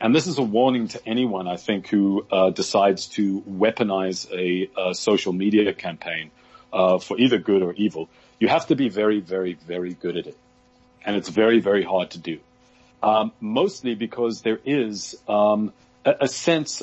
And 0.00 0.12
this 0.14 0.26
is 0.26 0.36
a 0.38 0.42
warning 0.42 0.88
to 0.88 1.06
anyone, 1.06 1.46
I 1.46 1.56
think, 1.56 1.86
who 1.86 2.26
uh, 2.30 2.50
decides 2.50 3.06
to 3.10 3.40
weaponize 3.42 4.28
a, 4.32 4.68
a 4.76 4.94
social 4.94 5.32
media 5.32 5.72
campaign 5.72 6.32
uh, 6.72 6.98
for 6.98 7.18
either 7.18 7.38
good 7.38 7.62
or 7.62 7.72
evil. 7.74 8.08
You 8.40 8.48
have 8.48 8.66
to 8.66 8.74
be 8.74 8.88
very, 8.88 9.20
very, 9.20 9.54
very 9.54 9.94
good 9.94 10.16
at 10.16 10.26
it. 10.26 10.36
And 11.04 11.14
it's 11.14 11.28
very, 11.28 11.60
very 11.60 11.84
hard 11.84 12.10
to 12.10 12.18
do. 12.18 12.40
Um, 13.02 13.32
mostly 13.40 13.94
because 13.94 14.42
there 14.42 14.58
is 14.64 15.16
um, 15.28 15.72
a, 16.04 16.14
a, 16.22 16.28
sense, 16.28 16.82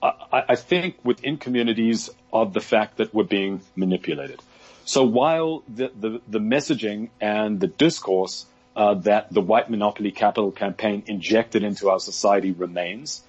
I, 0.00 0.44
I, 0.50 0.54
think, 0.56 0.96
within 1.04 1.38
communities 1.38 2.10
of 2.32 2.52
the 2.52 2.60
fact 2.60 2.98
that 2.98 3.12
we're 3.12 3.24
being 3.24 3.60
manipulated. 3.74 4.40
So 4.84 5.04
while 5.04 5.62
the, 5.68 5.90
the, 5.98 6.20
the 6.28 6.40
messaging 6.40 7.10
and 7.20 7.60
the 7.60 7.68
discourse 7.68 8.46
uh, 8.74 8.94
that 8.94 9.32
the 9.32 9.40
white 9.40 9.70
monopoly 9.70 10.10
capital 10.10 10.50
campaign 10.50 11.02
injected 11.06 11.62
into 11.62 11.90
our 11.90 12.00
society 12.00 12.52
remains, 12.52 13.22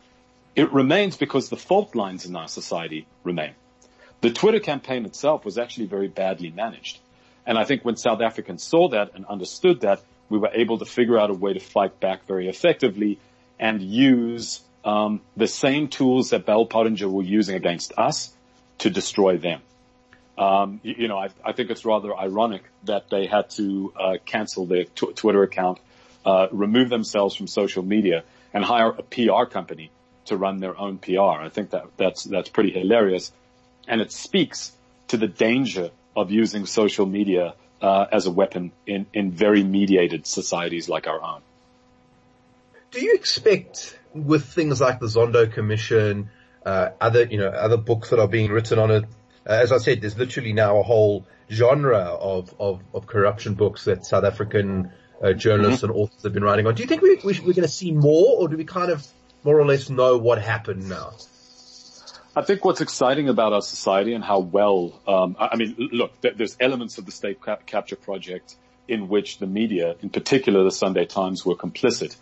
it 0.56 0.72
remains 0.72 1.18
because 1.18 1.50
the 1.50 1.58
fault 1.58 1.96
lines 1.96 2.26
in 2.26 2.36
our 2.36 2.48
society 2.48 3.06
remain. 3.24 3.54
The 4.22 4.32
Twitter 4.32 4.60
campaign 4.60 5.06
itself 5.06 5.44
was 5.44 5.58
actually 5.58 5.88
very 5.88 6.08
badly 6.08 6.50
managed. 6.50 7.00
And 7.46 7.58
I 7.58 7.66
think 7.66 7.84
when 7.84 7.98
South 7.98 8.22
Africans 8.22 8.64
saw 8.64 8.90
that 8.90 9.16
and 9.16 9.26
understood 9.26 9.82
that, 9.82 10.02
we 10.30 10.38
were 10.38 10.52
able 10.54 10.80
to 10.80 10.86
figure 10.86 11.20
out 11.20 11.30
a 11.30 11.34
way 11.34 11.54
to 11.54 11.60
fight 11.60 12.00
back 12.00 12.26
very 12.26 12.48
effectively 12.48 13.20
and 13.60 13.82
use 13.82 14.62
um, 14.86 15.22
the 15.36 15.48
same 15.48 15.90
tools 15.90 16.30
that 16.30 16.46
Bell 16.46 16.66
Pottinger 16.66 17.10
were 17.10 17.24
using 17.24 17.56
against 17.56 17.94
us 17.98 18.34
to 18.80 18.90
destroy 18.90 19.38
them. 19.38 19.62
Um, 20.38 20.80
you, 20.84 20.96
you, 21.00 21.08
know, 21.08 21.18
I, 21.18 21.30
I, 21.46 21.52
think 21.52 21.70
it's 21.70 21.86
rather 21.86 22.16
ironic 22.16 22.64
that 22.86 23.10
they 23.10 23.28
had 23.28 23.52
to 23.52 23.94
uh, 24.00 24.14
cancel 24.26 24.66
their 24.66 24.86
t- 24.86 25.14
Twitter 25.14 25.44
account, 25.44 25.80
uh, 26.26 26.48
remove 26.52 26.90
themselves 26.90 27.36
from 27.36 27.46
social 27.46 27.84
media, 27.84 28.24
and 28.52 28.66
hire 28.66 28.90
a 28.90 29.04
PR 29.04 29.46
company 29.46 29.92
to 30.26 30.38
run 30.38 30.60
their 30.60 30.78
own 30.78 30.98
PR. 30.98 31.20
I 31.20 31.50
think 31.50 31.72
that 31.72 31.86
that's 31.98 32.24
that's 32.24 32.50
pretty 32.50 32.72
hilarious, 32.72 33.32
and 33.88 34.02
it 34.02 34.12
speaks 34.12 34.72
to 35.10 35.18
the 35.18 35.28
danger 35.28 35.92
of 36.16 36.32
using 36.32 36.66
social 36.66 37.06
media 37.06 37.54
uh, 37.82 38.06
as 38.12 38.26
a 38.26 38.32
weapon 38.32 38.72
in 38.88 39.06
in 39.14 39.32
very 39.32 39.64
mediated 39.64 40.26
societies 40.26 40.90
like 40.90 41.06
our 41.08 41.22
own. 41.22 41.42
Do 42.92 43.04
you 43.04 43.14
expect 43.14 43.98
with 44.14 44.46
things 44.46 44.80
like 44.80 45.00
the 45.00 45.08
Zondo 45.08 45.52
Commission, 45.52 46.30
uh, 46.66 46.90
other 47.00 47.26
you 47.26 47.38
know 47.38 47.50
other 47.50 47.78
books 47.78 48.10
that 48.10 48.20
are 48.20 48.28
being 48.28 48.52
written 48.52 48.80
on 48.80 48.90
it? 48.90 49.06
Uh, 49.48 49.54
as 49.54 49.72
I 49.72 49.78
said, 49.78 50.02
there's 50.02 50.18
literally 50.18 50.54
now 50.54 50.80
a 50.80 50.84
whole 50.84 51.26
genre 51.52 52.00
of 52.00 52.54
of, 52.60 52.82
of 52.94 53.08
corruption 53.08 53.56
books 53.56 53.86
that 53.86 54.06
South 54.06 54.24
African 54.24 54.92
uh, 55.22 55.34
journalists 55.34 55.84
mm-hmm. 55.84 55.92
and 55.92 56.02
authors 56.02 56.24
have 56.24 56.34
been 56.34 56.44
writing 56.44 56.68
on. 56.68 56.76
Do 56.76 56.84
you 56.84 56.88
think 56.88 57.02
we, 57.02 57.16
we 57.24 57.40
we're 57.40 57.54
going 57.54 57.62
to 57.64 57.68
see 57.68 57.92
more, 57.92 58.38
or 58.38 58.48
do 58.48 58.58
we 58.58 58.66
kind 58.66 58.92
of 58.92 59.06
more 59.44 59.60
or 59.60 59.66
less 59.66 59.90
know 59.90 60.18
what 60.18 60.42
happened 60.42 60.88
now? 60.90 61.14
I 62.36 62.42
think 62.42 62.66
what's 62.66 62.82
exciting 62.82 63.30
about 63.30 63.54
our 63.54 63.62
society 63.62 64.14
and 64.14 64.24
how 64.24 64.40
well, 64.40 65.00
um, 65.08 65.36
I 65.40 65.56
mean, 65.56 65.76
look, 65.78 66.20
there's 66.22 66.58
elements 66.60 66.98
of 66.98 67.06
the 67.06 67.12
state 67.12 67.44
cap- 67.44 67.68
capture 67.68 67.96
project 67.96 68.56
in 68.88 69.08
which 69.08 69.38
the 69.38 69.46
media, 69.46 69.96
in 70.02 70.10
particular 70.10 70.64
the 70.64 70.72
Sunday 70.72 71.06
Times, 71.06 71.46
were 71.46 71.56
complicit 71.56 72.16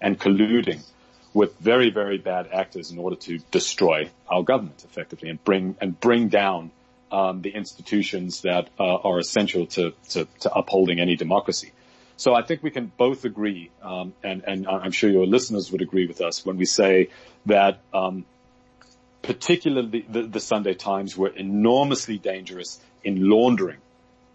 and 0.00 0.20
colluding 0.20 0.84
with 1.36 1.58
very, 1.58 1.90
very 1.90 2.16
bad 2.16 2.48
actors 2.50 2.90
in 2.90 2.98
order 2.98 3.14
to 3.14 3.36
destroy 3.50 4.10
our 4.26 4.42
government 4.42 4.82
effectively 4.88 5.28
and 5.28 5.44
bring 5.44 5.76
and 5.82 6.00
bring 6.00 6.28
down 6.28 6.70
um, 7.12 7.42
the 7.42 7.50
institutions 7.50 8.40
that 8.40 8.70
uh, 8.80 8.96
are 9.08 9.18
essential 9.18 9.66
to, 9.66 9.92
to, 10.08 10.26
to 10.40 10.50
upholding 10.54 10.98
any 10.98 11.14
democracy. 11.14 11.72
So 12.16 12.34
I 12.34 12.40
think 12.40 12.62
we 12.62 12.70
can 12.70 12.90
both 12.96 13.26
agree, 13.26 13.70
um, 13.82 14.14
and, 14.24 14.44
and 14.46 14.66
I'm 14.66 14.92
sure 14.92 15.10
your 15.10 15.26
listeners 15.26 15.70
would 15.70 15.82
agree 15.82 16.06
with 16.06 16.22
us 16.22 16.46
when 16.46 16.56
we 16.56 16.64
say 16.64 17.10
that, 17.44 17.80
um, 17.92 18.24
particularly 19.20 20.06
the, 20.08 20.22
the, 20.22 20.40
Sunday 20.40 20.72
Times 20.72 21.18
were 21.18 21.28
enormously 21.28 22.16
dangerous 22.16 22.80
in 23.04 23.28
laundering 23.28 23.76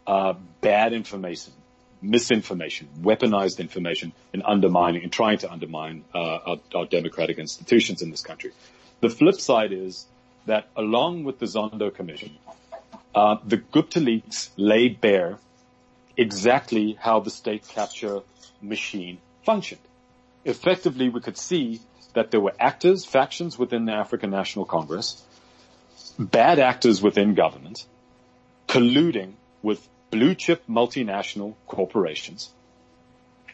uh, 0.06 0.34
bad 0.62 0.94
information, 0.94 1.54
misinformation, 2.02 2.90
weaponized 3.02 3.60
information, 3.60 4.14
and 4.34 4.42
undermining 4.46 5.04
and 5.04 5.12
trying 5.12 5.38
to 5.40 5.52
undermine 5.52 6.04
uh, 6.14 6.18
our, 6.20 6.58
our 6.76 6.86
democratic 6.86 7.38
institutions 7.38 8.02
in 8.02 8.10
this 8.12 8.22
country. 8.22 8.52
The 9.02 9.10
flip 9.10 9.40
side 9.40 9.72
is 9.72 10.06
that 10.46 10.68
along 10.76 11.24
with 11.24 11.40
the 11.40 11.46
Zondo 11.46 11.94
Commission, 11.94 12.38
uh, 13.14 13.38
the 13.46 13.58
Gupta 13.58 14.00
leaks 14.00 14.52
laid 14.58 15.02
bare 15.02 15.38
exactly 16.18 16.98
how 17.00 17.20
the 17.20 17.30
state 17.30 17.68
capture 17.68 18.22
machine 18.62 19.20
functioned. 19.44 19.82
Effectively, 20.46 21.10
we 21.10 21.22
could 21.22 21.38
see 21.38 21.82
that 22.14 22.32
there 22.32 22.40
were 22.40 22.54
actors, 22.60 23.06
factions 23.06 23.58
within 23.58 23.86
the 23.86 23.94
African 23.94 24.30
National 24.30 24.66
Congress, 24.66 25.24
bad 26.20 26.60
actors 26.60 27.02
within 27.02 27.36
government, 27.36 27.86
colluding 28.68 29.34
with 29.62 29.88
blue 30.12 30.36
chip 30.36 30.64
multinational 30.70 31.56
corporations 31.68 32.52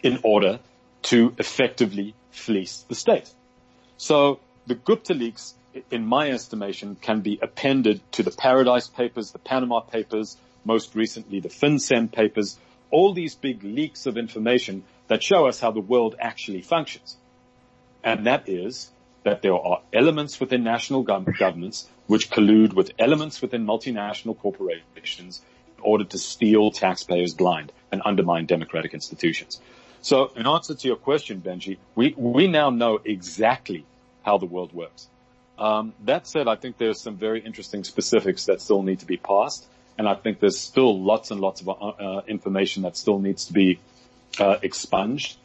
in 0.03 0.19
order 0.23 0.59
to 1.03 1.33
effectively 1.37 2.13
fleece 2.31 2.83
the 2.89 2.95
state. 2.95 3.31
So 3.97 4.39
the 4.65 4.75
Gupta 4.75 5.13
leaks, 5.13 5.55
in 5.91 6.05
my 6.05 6.29
estimation, 6.31 6.97
can 7.01 7.21
be 7.21 7.39
appended 7.41 8.01
to 8.13 8.23
the 8.23 8.31
Paradise 8.31 8.87
Papers, 8.87 9.31
the 9.31 9.39
Panama 9.39 9.79
Papers, 9.79 10.37
most 10.65 10.95
recently 10.95 11.39
the 11.39 11.49
FinCEN 11.49 12.11
papers, 12.11 12.57
all 12.91 13.13
these 13.13 13.35
big 13.35 13.63
leaks 13.63 14.05
of 14.05 14.17
information 14.17 14.83
that 15.07 15.23
show 15.23 15.47
us 15.47 15.59
how 15.59 15.71
the 15.71 15.79
world 15.79 16.15
actually 16.19 16.61
functions. 16.61 17.15
And 18.03 18.25
that 18.27 18.49
is 18.49 18.91
that 19.23 19.41
there 19.41 19.55
are 19.55 19.81
elements 19.93 20.39
within 20.39 20.63
national 20.63 21.03
governments 21.03 21.87
which 22.07 22.29
collude 22.29 22.73
with 22.73 22.91
elements 22.97 23.41
within 23.41 23.65
multinational 23.65 24.37
corporations 24.37 25.41
order 25.81 26.03
to 26.03 26.17
steal 26.17 26.71
taxpayers 26.71 27.33
blind 27.33 27.71
and 27.91 28.01
undermine 28.05 28.45
democratic 28.45 28.93
institutions. 28.93 29.61
So 30.01 30.31
in 30.35 30.47
answer 30.47 30.75
to 30.75 30.87
your 30.87 30.97
question, 30.97 31.41
Benji, 31.41 31.77
we, 31.95 32.13
we 32.17 32.47
now 32.47 32.69
know 32.69 32.99
exactly 33.03 33.85
how 34.23 34.37
the 34.37 34.45
world 34.45 34.73
works. 34.73 35.07
Um, 35.57 35.93
that 36.05 36.27
said, 36.27 36.47
I 36.47 36.55
think 36.55 36.77
there's 36.77 37.01
some 37.01 37.17
very 37.17 37.39
interesting 37.39 37.83
specifics 37.83 38.45
that 38.45 38.61
still 38.61 38.83
need 38.83 38.99
to 38.99 39.05
be 39.05 39.17
passed. 39.17 39.65
And 39.97 40.07
I 40.07 40.13
think 40.13 40.39
there's 40.39 40.59
still 40.59 41.01
lots 41.01 41.31
and 41.31 41.41
lots 41.41 41.61
of 41.61 41.69
uh, 41.69 42.21
information 42.27 42.83
that 42.83 42.95
still 42.95 43.19
needs 43.19 43.45
to 43.45 43.53
be 43.53 43.79
uh, 44.39 44.57
expunged 44.61 45.37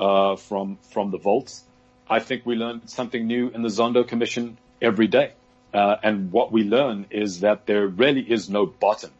uh, 0.00 0.36
from 0.36 0.78
from 0.90 1.10
the 1.10 1.18
vaults. 1.18 1.62
I 2.08 2.20
think 2.20 2.46
we 2.46 2.54
learn 2.56 2.88
something 2.88 3.26
new 3.26 3.50
in 3.50 3.60
the 3.60 3.68
Zondo 3.68 4.06
Commission 4.06 4.56
every 4.80 5.08
day. 5.08 5.32
Uh, 5.74 5.96
and 6.02 6.32
what 6.32 6.50
we 6.50 6.64
learn 6.64 7.04
is 7.10 7.40
that 7.40 7.66
there 7.66 7.86
really 7.86 8.22
is 8.22 8.48
no 8.48 8.64
bottom 8.64 9.10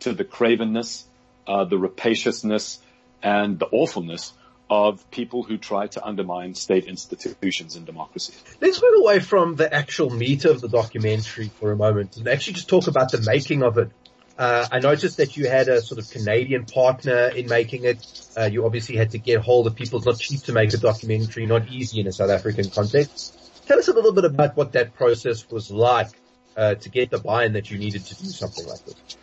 to 0.00 0.12
the 0.12 0.24
cravenness, 0.24 1.04
uh, 1.46 1.64
the 1.64 1.78
rapaciousness, 1.78 2.78
and 3.22 3.58
the 3.58 3.66
awfulness 3.66 4.32
of 4.68 5.08
people 5.10 5.42
who 5.42 5.56
try 5.56 5.86
to 5.86 6.04
undermine 6.04 6.54
state 6.54 6.86
institutions 6.86 7.76
and 7.76 7.86
democracy. 7.86 8.34
Let's 8.60 8.82
move 8.82 8.94
away 8.98 9.20
from 9.20 9.54
the 9.54 9.72
actual 9.72 10.10
meat 10.10 10.44
of 10.44 10.60
the 10.60 10.68
documentary 10.68 11.50
for 11.60 11.70
a 11.70 11.76
moment 11.76 12.16
and 12.16 12.26
actually 12.26 12.54
just 12.54 12.68
talk 12.68 12.88
about 12.88 13.12
the 13.12 13.22
making 13.22 13.62
of 13.62 13.78
it. 13.78 13.90
Uh, 14.36 14.66
I 14.70 14.80
noticed 14.80 15.16
that 15.16 15.36
you 15.36 15.48
had 15.48 15.68
a 15.68 15.80
sort 15.80 15.98
of 15.98 16.10
Canadian 16.10 16.66
partner 16.66 17.28
in 17.28 17.48
making 17.48 17.84
it. 17.84 18.04
Uh, 18.36 18.44
you 18.44 18.66
obviously 18.66 18.96
had 18.96 19.12
to 19.12 19.18
get 19.18 19.40
hold 19.40 19.66
of 19.66 19.76
people. 19.76 19.98
It's 19.98 20.06
not 20.06 20.18
cheap 20.18 20.42
to 20.42 20.52
make 20.52 20.74
a 20.74 20.78
documentary, 20.78 21.46
not 21.46 21.68
easy 21.70 22.00
in 22.00 22.06
a 22.06 22.12
South 22.12 22.30
African 22.30 22.68
context. 22.68 23.38
Tell 23.66 23.78
us 23.78 23.88
a 23.88 23.92
little 23.92 24.12
bit 24.12 24.24
about 24.24 24.56
what 24.56 24.72
that 24.72 24.94
process 24.94 25.48
was 25.48 25.70
like 25.70 26.08
uh, 26.56 26.74
to 26.74 26.88
get 26.90 27.10
the 27.10 27.18
buy-in 27.18 27.54
that 27.54 27.70
you 27.70 27.78
needed 27.78 28.04
to 28.04 28.14
do 28.14 28.26
something 28.26 28.66
like 28.66 28.84
this. 28.84 29.16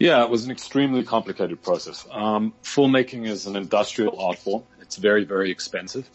Yeah, 0.00 0.22
it 0.22 0.30
was 0.30 0.46
an 0.46 0.50
extremely 0.50 1.02
complicated 1.02 1.62
process. 1.62 2.06
Um, 2.10 2.54
filmmaking 2.64 3.28
is 3.28 3.46
an 3.46 3.54
industrial 3.54 4.18
art 4.18 4.38
form. 4.38 4.62
It's 4.80 4.96
very, 4.96 5.24
very 5.24 5.50
expensive. 5.50 6.08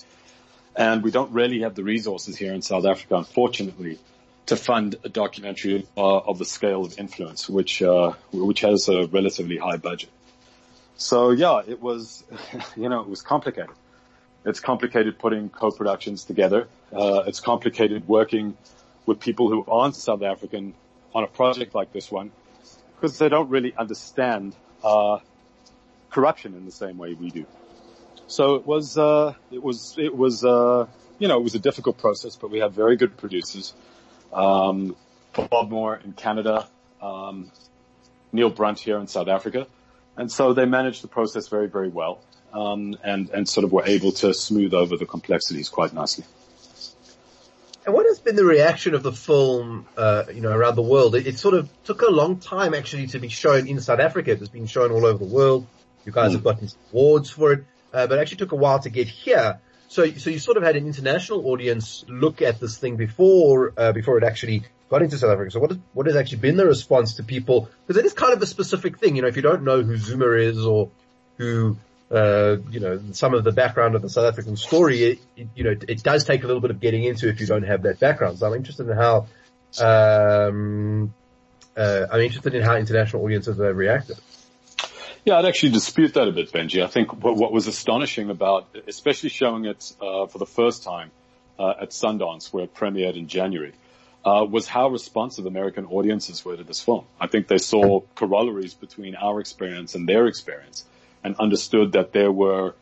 And 0.76 1.04
we 1.04 1.12
don't 1.12 1.32
really 1.34 1.62
have 1.62 1.76
the 1.76 1.84
resources 1.84 2.36
here 2.36 2.52
in 2.52 2.64
South 2.64 2.86
Africa, 2.88 3.16
unfortunately, 3.16 4.00
to 4.48 4.56
fund 4.56 4.96
a 5.04 5.10
documentary 5.10 5.86
uh, 5.96 6.18
of 6.18 6.40
the 6.40 6.46
scale 6.46 6.84
of 6.84 6.98
influence, 6.98 7.48
which 7.48 7.84
uh, 7.84 8.14
which 8.34 8.62
has 8.62 8.90
a 8.90 9.06
relatively 9.06 9.58
high 9.58 9.78
budget. 9.78 10.10
So 10.98 11.30
yeah, 11.30 11.62
it 11.68 11.80
was, 11.80 12.24
you 12.76 12.90
know, 12.90 13.02
it 13.02 13.08
was 13.08 13.22
complicated. 13.22 13.76
It's 14.46 14.62
complicated 14.62 15.20
putting 15.20 15.50
co-productions 15.50 16.24
together. 16.24 16.68
Uh, 16.92 17.24
it's 17.28 17.40
complicated 17.40 18.08
working 18.08 18.58
with 19.06 19.20
people 19.20 19.48
who 19.48 19.64
aren't 19.68 19.96
South 19.96 20.24
African 20.24 20.74
on 21.14 21.24
a 21.24 21.28
project 21.28 21.76
like 21.76 21.94
this 21.94 22.12
one 22.12 22.32
because 22.96 23.18
they 23.18 23.30
don't 23.30 23.50
really 23.50 23.76
understand 23.76 24.56
uh, 24.84 25.20
corruption 26.10 26.56
in 26.56 26.66
the 26.66 26.72
same 26.72 26.98
way 26.98 27.14
we 27.14 27.30
do. 27.30 27.46
So 28.28 28.56
it 28.56 28.66
was, 28.66 28.98
uh, 28.98 29.34
it 29.52 29.62
was, 29.62 29.96
it 29.98 30.16
was, 30.16 30.44
uh, 30.44 30.88
you 31.20 31.28
know, 31.28 31.38
it 31.38 31.44
was 31.44 31.56
a 31.56 31.60
difficult 31.60 31.98
process, 31.98 32.36
but 32.36 32.50
we 32.50 32.60
had 32.60 32.72
very 32.72 32.96
good 32.96 33.18
producers 33.18 33.74
um, 34.36 34.96
Bob 35.34 35.70
Moore 35.70 36.00
in 36.04 36.14
Canada, 36.14 36.68
um, 37.02 37.52
Neil 38.32 38.50
Brunt 38.50 38.80
here 38.80 39.00
in 39.00 39.08
South 39.08 39.28
Africa. 39.28 39.68
And 40.18 40.32
so 40.32 40.54
they 40.54 40.66
managed 40.66 41.04
the 41.04 41.08
process 41.08 41.48
very, 41.48 41.68
very 41.68 41.90
well, 41.90 42.22
um, 42.54 42.98
and, 43.04 43.30
and 43.30 43.48
sort 43.48 43.64
of 43.64 43.72
were 43.72 43.86
able 43.86 44.12
to 44.14 44.34
smooth 44.34 44.74
over 44.74 44.98
the 44.98 45.06
complexities 45.06 45.70
quite 45.70 45.94
nicely. 45.94 46.26
And 47.86 47.94
what 47.94 48.08
has 48.08 48.20
been 48.20 48.36
the 48.36 48.46
reaction 48.46 48.96
of 48.96 49.04
the 49.04 49.12
film, 49.12 49.86
uh, 49.96 50.24
you 50.34 50.42
know, 50.42 50.52
around 50.52 50.76
the 50.76 50.82
world? 50.82 51.14
It, 51.14 51.28
it, 51.28 51.38
sort 51.38 51.54
of 51.54 51.70
took 51.84 52.02
a 52.02 52.10
long 52.10 52.40
time 52.40 52.74
actually 52.74 53.08
to 53.08 53.20
be 53.20 53.28
shown 53.28 53.68
in 53.68 53.80
South 53.80 54.00
Africa. 54.00 54.32
It 54.32 54.40
has 54.40 54.50
been 54.50 54.66
shown 54.66 54.92
all 54.92 55.06
over 55.06 55.24
the 55.24 55.32
world. 55.32 55.68
You 56.04 56.12
guys 56.12 56.32
mm. 56.32 56.34
have 56.34 56.44
gotten 56.44 56.70
awards 56.92 57.30
for 57.30 57.54
it, 57.54 57.66
uh, 57.94 58.08
but 58.08 58.18
it 58.18 58.22
actually 58.22 58.38
took 58.38 58.54
a 58.54 58.56
while 58.56 58.80
to 58.80 58.90
get 58.90 59.08
here. 59.08 59.60
So, 59.88 60.10
so 60.14 60.32
you 60.32 60.40
sort 60.40 60.58
of 60.58 60.64
had 60.64 60.76
an 60.76 60.88
international 60.88 61.48
audience 61.48 62.04
look 62.08 62.42
at 62.42 62.60
this 62.60 62.78
thing 62.78 62.96
before, 62.96 63.74
uh, 63.78 63.92
before 63.92 64.18
it 64.18 64.24
actually 64.24 64.64
got 64.90 65.04
into 65.04 65.18
South 65.20 65.30
Africa. 65.30 65.52
So 65.52 65.60
what, 65.60 65.72
is, 65.72 65.78
what 65.94 66.08
has 66.08 66.16
actually 66.16 66.40
been 66.40 66.58
the 66.58 66.66
response 66.66 67.16
to 67.16 67.24
people? 67.24 67.70
Because 67.86 68.00
it 68.00 68.06
is 68.06 68.14
kind 68.14 68.34
of 68.34 68.42
a 68.42 68.48
specific 68.48 68.98
thing. 68.98 69.16
You 69.16 69.22
know, 69.22 69.28
if 69.28 69.36
you 69.36 69.44
don't 69.44 69.64
know 69.64 69.84
who 69.84 69.96
Zuma 69.98 70.32
is 70.32 70.66
or 70.66 70.90
who, 71.38 71.78
uh, 72.12 72.58
you 72.70 72.80
know, 72.80 73.02
some 73.12 73.34
of 73.34 73.44
the 73.44 73.52
background 73.52 73.96
of 73.96 74.02
the 74.02 74.10
South 74.10 74.26
African 74.26 74.56
story, 74.58 75.04
it, 75.04 75.20
it, 75.36 75.48
you 75.56 75.64
know, 75.64 75.72
it, 75.72 75.86
it, 75.88 76.04
does 76.04 76.24
take 76.24 76.44
a 76.44 76.48
little 76.48 76.62
bit 76.62 76.72
of 76.72 76.80
getting 76.80 77.04
into 77.04 77.28
if 77.28 77.40
you 77.40 77.48
don't 77.48 77.64
have 77.64 77.84
that 77.84 78.00
background. 78.00 78.38
So 78.38 78.48
I'm 78.48 78.54
interested 78.54 78.88
in 78.88 78.96
how, 78.96 79.28
um, 79.82 81.14
uh, 81.76 82.06
I'm 82.12 82.22
interested 82.22 82.54
in 82.54 82.62
how 82.62 82.76
international 82.76 83.24
audiences 83.24 83.58
have 83.58 83.76
reacted. 83.76 84.18
Yeah, 85.26 85.40
I'd 85.40 85.46
actually 85.46 85.72
dispute 85.72 86.14
that 86.14 86.28
a 86.28 86.32
bit, 86.32 86.52
Benji. 86.52 86.84
I 86.84 86.88
think 86.88 87.12
what, 87.24 87.36
what 87.36 87.52
was 87.52 87.66
astonishing 87.66 88.30
about, 88.30 88.68
especially 88.88 89.30
showing 89.30 89.66
it 89.66 89.92
uh, 90.00 90.28
for 90.28 90.38
the 90.38 90.46
first 90.46 90.84
time 90.84 91.10
uh, 91.58 91.74
at 91.82 91.90
Sundance, 91.90 92.54
where 92.54 92.66
it 92.66 92.76
premiered 92.76 93.18
in 93.18 93.28
January, 93.28 93.74
uh, 94.24 94.46
was 94.48 94.68
how 94.68 94.90
responsive 94.90 95.48
American 95.48 95.86
audiences 95.86 96.46
were 96.46 96.56
to 96.56 96.64
this 96.64 96.80
film. 96.80 97.06
I 97.20 97.26
think 97.26 97.48
they 97.48 97.58
saw 97.58 98.02
corollaries 98.14 98.76
between 98.76 99.16
our 99.16 99.40
experience 99.40 99.96
and 99.96 100.08
their 100.08 100.28
experience, 100.28 100.86
and 101.26 101.36
understood 101.38 101.94
that 101.94 102.14
there 102.14 102.32
were 102.32 102.76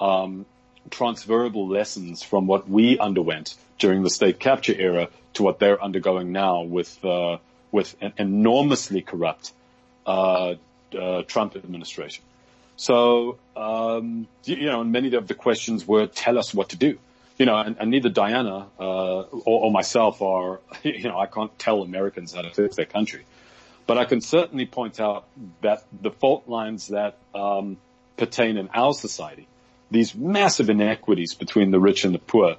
um, 0.00 0.46
transferable 0.88 1.68
lessons 1.68 2.22
from 2.22 2.46
what 2.46 2.68
we 2.68 2.98
underwent 2.98 3.54
during 3.78 4.02
the 4.02 4.08
state 4.08 4.40
capture 4.40 4.74
era 4.74 5.08
to 5.34 5.42
what 5.42 5.58
they're 5.58 5.82
undergoing 5.82 6.32
now 6.32 6.62
with 6.62 7.04
uh, 7.04 7.36
with 7.70 7.94
an 8.00 8.14
enormously 8.16 9.02
corrupt 9.02 9.52
uh, 10.06 10.54
uh, 10.98 11.22
Trump 11.22 11.54
administration. 11.56 12.24
So, 12.76 13.36
um, 13.54 14.26
you, 14.44 14.66
know, 14.66 14.82
many 14.82 15.14
of 15.14 15.28
the 15.28 15.34
questions 15.34 15.86
were, 15.86 16.06
tell 16.06 16.38
us 16.38 16.54
what 16.54 16.70
to 16.70 16.76
do. 16.76 16.98
You 17.36 17.46
know, 17.46 17.56
and, 17.56 17.76
and 17.78 17.90
neither 17.90 18.08
Diana 18.08 18.66
uh, 18.78 19.20
or, 19.20 19.64
or, 19.64 19.70
myself 19.70 20.20
are, 20.22 20.60
you 20.82 21.04
know, 21.04 21.18
I 21.18 21.26
can't 21.26 21.56
tell 21.58 21.82
Americans 21.82 22.32
how 22.32 22.42
to 22.42 22.50
fix 22.50 22.76
their 22.76 22.86
country. 22.86 23.24
But 23.86 23.98
I 23.98 24.04
can 24.04 24.20
certainly 24.20 24.66
point 24.66 25.00
out 25.00 25.26
that 25.62 25.84
the 25.92 26.10
fault 26.10 26.48
lines 26.48 26.88
that 26.88 27.18
um, 27.34 27.76
pertain 28.20 28.58
in 28.58 28.68
our 28.74 28.92
society, 28.92 29.48
these 29.90 30.14
massive 30.14 30.68
inequities 30.68 31.32
between 31.34 31.70
the 31.70 31.80
rich 31.80 32.04
and 32.04 32.14
the 32.14 32.18
poor, 32.18 32.56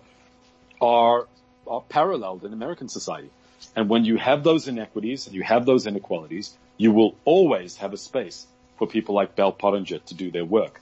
are 0.81 1.27
are 1.67 1.83
paralleled 1.87 2.43
in 2.43 2.51
American 2.51 2.89
society. 2.89 3.29
And 3.75 3.87
when 3.87 4.03
you 4.03 4.17
have 4.17 4.43
those 4.43 4.67
inequities 4.67 5.27
and 5.27 5.35
you 5.35 5.43
have 5.43 5.65
those 5.65 5.85
inequalities, 5.85 6.57
you 6.77 6.91
will 6.91 7.15
always 7.23 7.77
have 7.77 7.93
a 7.93 7.97
space 7.97 8.47
for 8.77 8.87
people 8.87 9.13
like 9.13 9.35
Bell 9.35 9.51
Pottinger 9.51 9.99
to 9.99 10.13
do 10.15 10.31
their 10.31 10.43
work. 10.43 10.81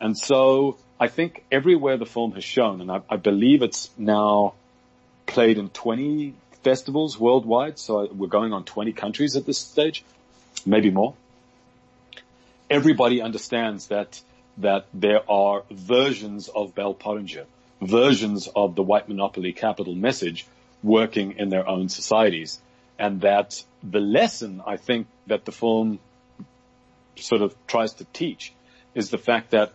And 0.00 0.16
so 0.16 0.76
I 1.00 1.08
think 1.08 1.42
everywhere 1.50 1.96
the 1.96 2.06
film 2.06 2.32
has 2.32 2.44
shown, 2.44 2.82
and 2.82 2.90
I, 2.92 3.00
I 3.08 3.16
believe 3.16 3.62
it's 3.62 3.90
now 3.96 4.54
played 5.26 5.56
in 5.58 5.70
20 5.70 6.34
festivals 6.62 7.18
worldwide, 7.18 7.78
so 7.78 8.06
we're 8.12 8.34
going 8.38 8.52
on 8.52 8.64
20 8.64 8.92
countries 8.92 9.34
at 9.36 9.46
this 9.46 9.58
stage, 9.58 10.04
maybe 10.66 10.90
more. 10.90 11.14
Everybody 12.70 13.22
understands 13.22 13.88
that 13.88 14.20
that 14.58 14.86
there 14.92 15.20
are 15.30 15.62
versions 15.70 16.48
of 16.48 16.74
Bell 16.74 16.92
Pottinger, 16.92 17.44
versions 17.80 18.48
of 18.48 18.74
the 18.74 18.82
white 18.82 19.08
monopoly 19.08 19.52
capital 19.52 19.94
message 19.94 20.46
working 20.82 21.38
in 21.38 21.48
their 21.48 21.68
own 21.68 21.88
societies 21.88 22.60
and 22.98 23.20
that 23.20 23.62
the 23.82 24.00
lesson 24.00 24.60
I 24.66 24.76
think 24.76 25.06
that 25.28 25.44
the 25.44 25.52
film 25.52 26.00
sort 27.16 27.42
of 27.42 27.54
tries 27.66 27.94
to 27.94 28.04
teach 28.12 28.52
is 28.94 29.10
the 29.10 29.18
fact 29.18 29.52
that 29.52 29.72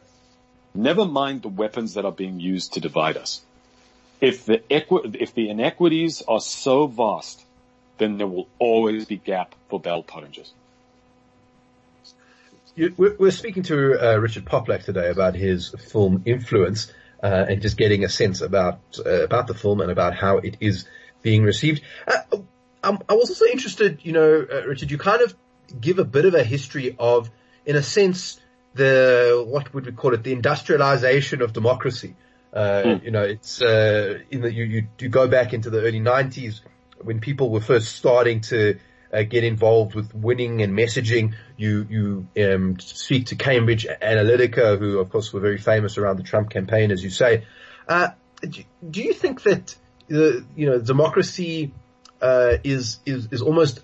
never 0.74 1.06
mind 1.06 1.42
the 1.42 1.50
weapons 1.50 1.94
that 1.94 2.06
are 2.06 2.12
being 2.12 2.40
used 2.40 2.74
to 2.74 2.82
divide 2.82 3.18
us. 3.18 3.42
If 4.20 4.46
the 4.46 4.62
equi- 4.72 5.18
if 5.20 5.34
the 5.34 5.50
inequities 5.50 6.22
are 6.28 6.42
so 6.42 6.88
vast, 6.88 7.44
then 7.98 8.18
there 8.18 8.28
will 8.28 8.48
always 8.60 9.06
be 9.06 9.18
gap 9.18 9.56
for 9.70 9.80
Bell 9.80 10.04
Pottingers. 10.04 10.52
We're 12.76 13.32
speaking 13.32 13.64
to 13.64 14.14
uh, 14.14 14.18
Richard 14.18 14.46
Poplak 14.46 14.84
today 14.84 15.10
about 15.10 15.36
his 15.36 15.70
film 15.92 16.24
Influence 16.26 16.92
uh, 17.22 17.46
and 17.48 17.62
just 17.62 17.78
getting 17.78 18.04
a 18.04 18.10
sense 18.10 18.42
about 18.42 18.80
uh, 19.06 19.24
about 19.24 19.48
the 19.48 19.54
film 19.54 19.80
and 19.82 19.92
about 19.92 20.16
how 20.16 20.38
it 20.38 20.58
is 20.60 20.86
being 21.22 21.44
received. 21.44 21.82
Uh, 22.08 22.38
um, 22.84 23.00
I 23.08 23.14
was 23.14 23.30
also 23.30 23.46
interested, 23.46 24.00
you 24.04 24.12
know, 24.12 24.46
uh, 24.52 24.66
Richard, 24.68 24.92
you 24.92 24.98
kind 24.98 25.22
of 25.22 25.36
give 25.80 26.00
a 26.00 26.04
bit 26.04 26.26
of 26.26 26.34
a 26.34 26.44
history 26.44 26.96
of, 27.00 27.32
in 27.66 27.76
a 27.76 27.84
sense, 27.84 28.40
the, 28.74 29.44
what 29.48 29.74
would 29.74 29.86
we 29.86 29.92
call 29.94 30.14
it, 30.14 30.24
the 30.24 30.34
industrialization 30.34 31.42
of 31.42 31.54
democracy. 31.54 32.16
Uh, 32.52 32.84
mm. 32.86 33.04
you 33.04 33.12
know, 33.12 33.24
it's, 33.24 33.62
uh, 33.62 34.20
in 34.30 34.42
the, 34.42 34.54
you, 34.54 34.64
you, 34.66 34.88
you 35.00 35.10
go 35.10 35.28
back 35.28 35.54
into 35.54 35.70
the 35.70 35.82
early 35.82 36.02
90s 36.02 36.60
when 37.02 37.20
people 37.20 37.50
were 37.50 37.62
first 37.62 37.96
starting 37.96 38.42
to, 38.42 38.78
uh, 39.14 39.24
get 39.24 39.44
involved 39.44 39.94
with 39.96 40.14
winning 40.14 40.62
and 40.62 40.78
messaging. 40.78 41.36
You 41.56 41.88
you 41.90 42.28
um, 42.44 42.80
speak 42.80 43.28
to 43.28 43.36
Cambridge 43.36 43.86
Analytica, 44.02 44.80
who 44.80 45.00
of 45.00 45.10
course 45.10 45.32
were 45.32 45.40
very 45.40 45.60
famous 45.60 45.98
around 45.98 46.18
the 46.18 46.24
Trump 46.24 46.50
campaign, 46.50 46.92
as 46.92 47.04
you 47.04 47.10
say. 47.10 47.46
Uh, 47.88 48.10
do, 48.42 49.02
you 49.02 49.14
think 49.14 49.44
that 49.44 49.76
uh, 50.12 50.42
you 50.56 50.66
know 50.70 50.80
democracy 50.80 51.72
uh, 52.22 52.58
is 52.64 53.00
is 53.06 53.28
is 53.32 53.42
almost 53.42 53.82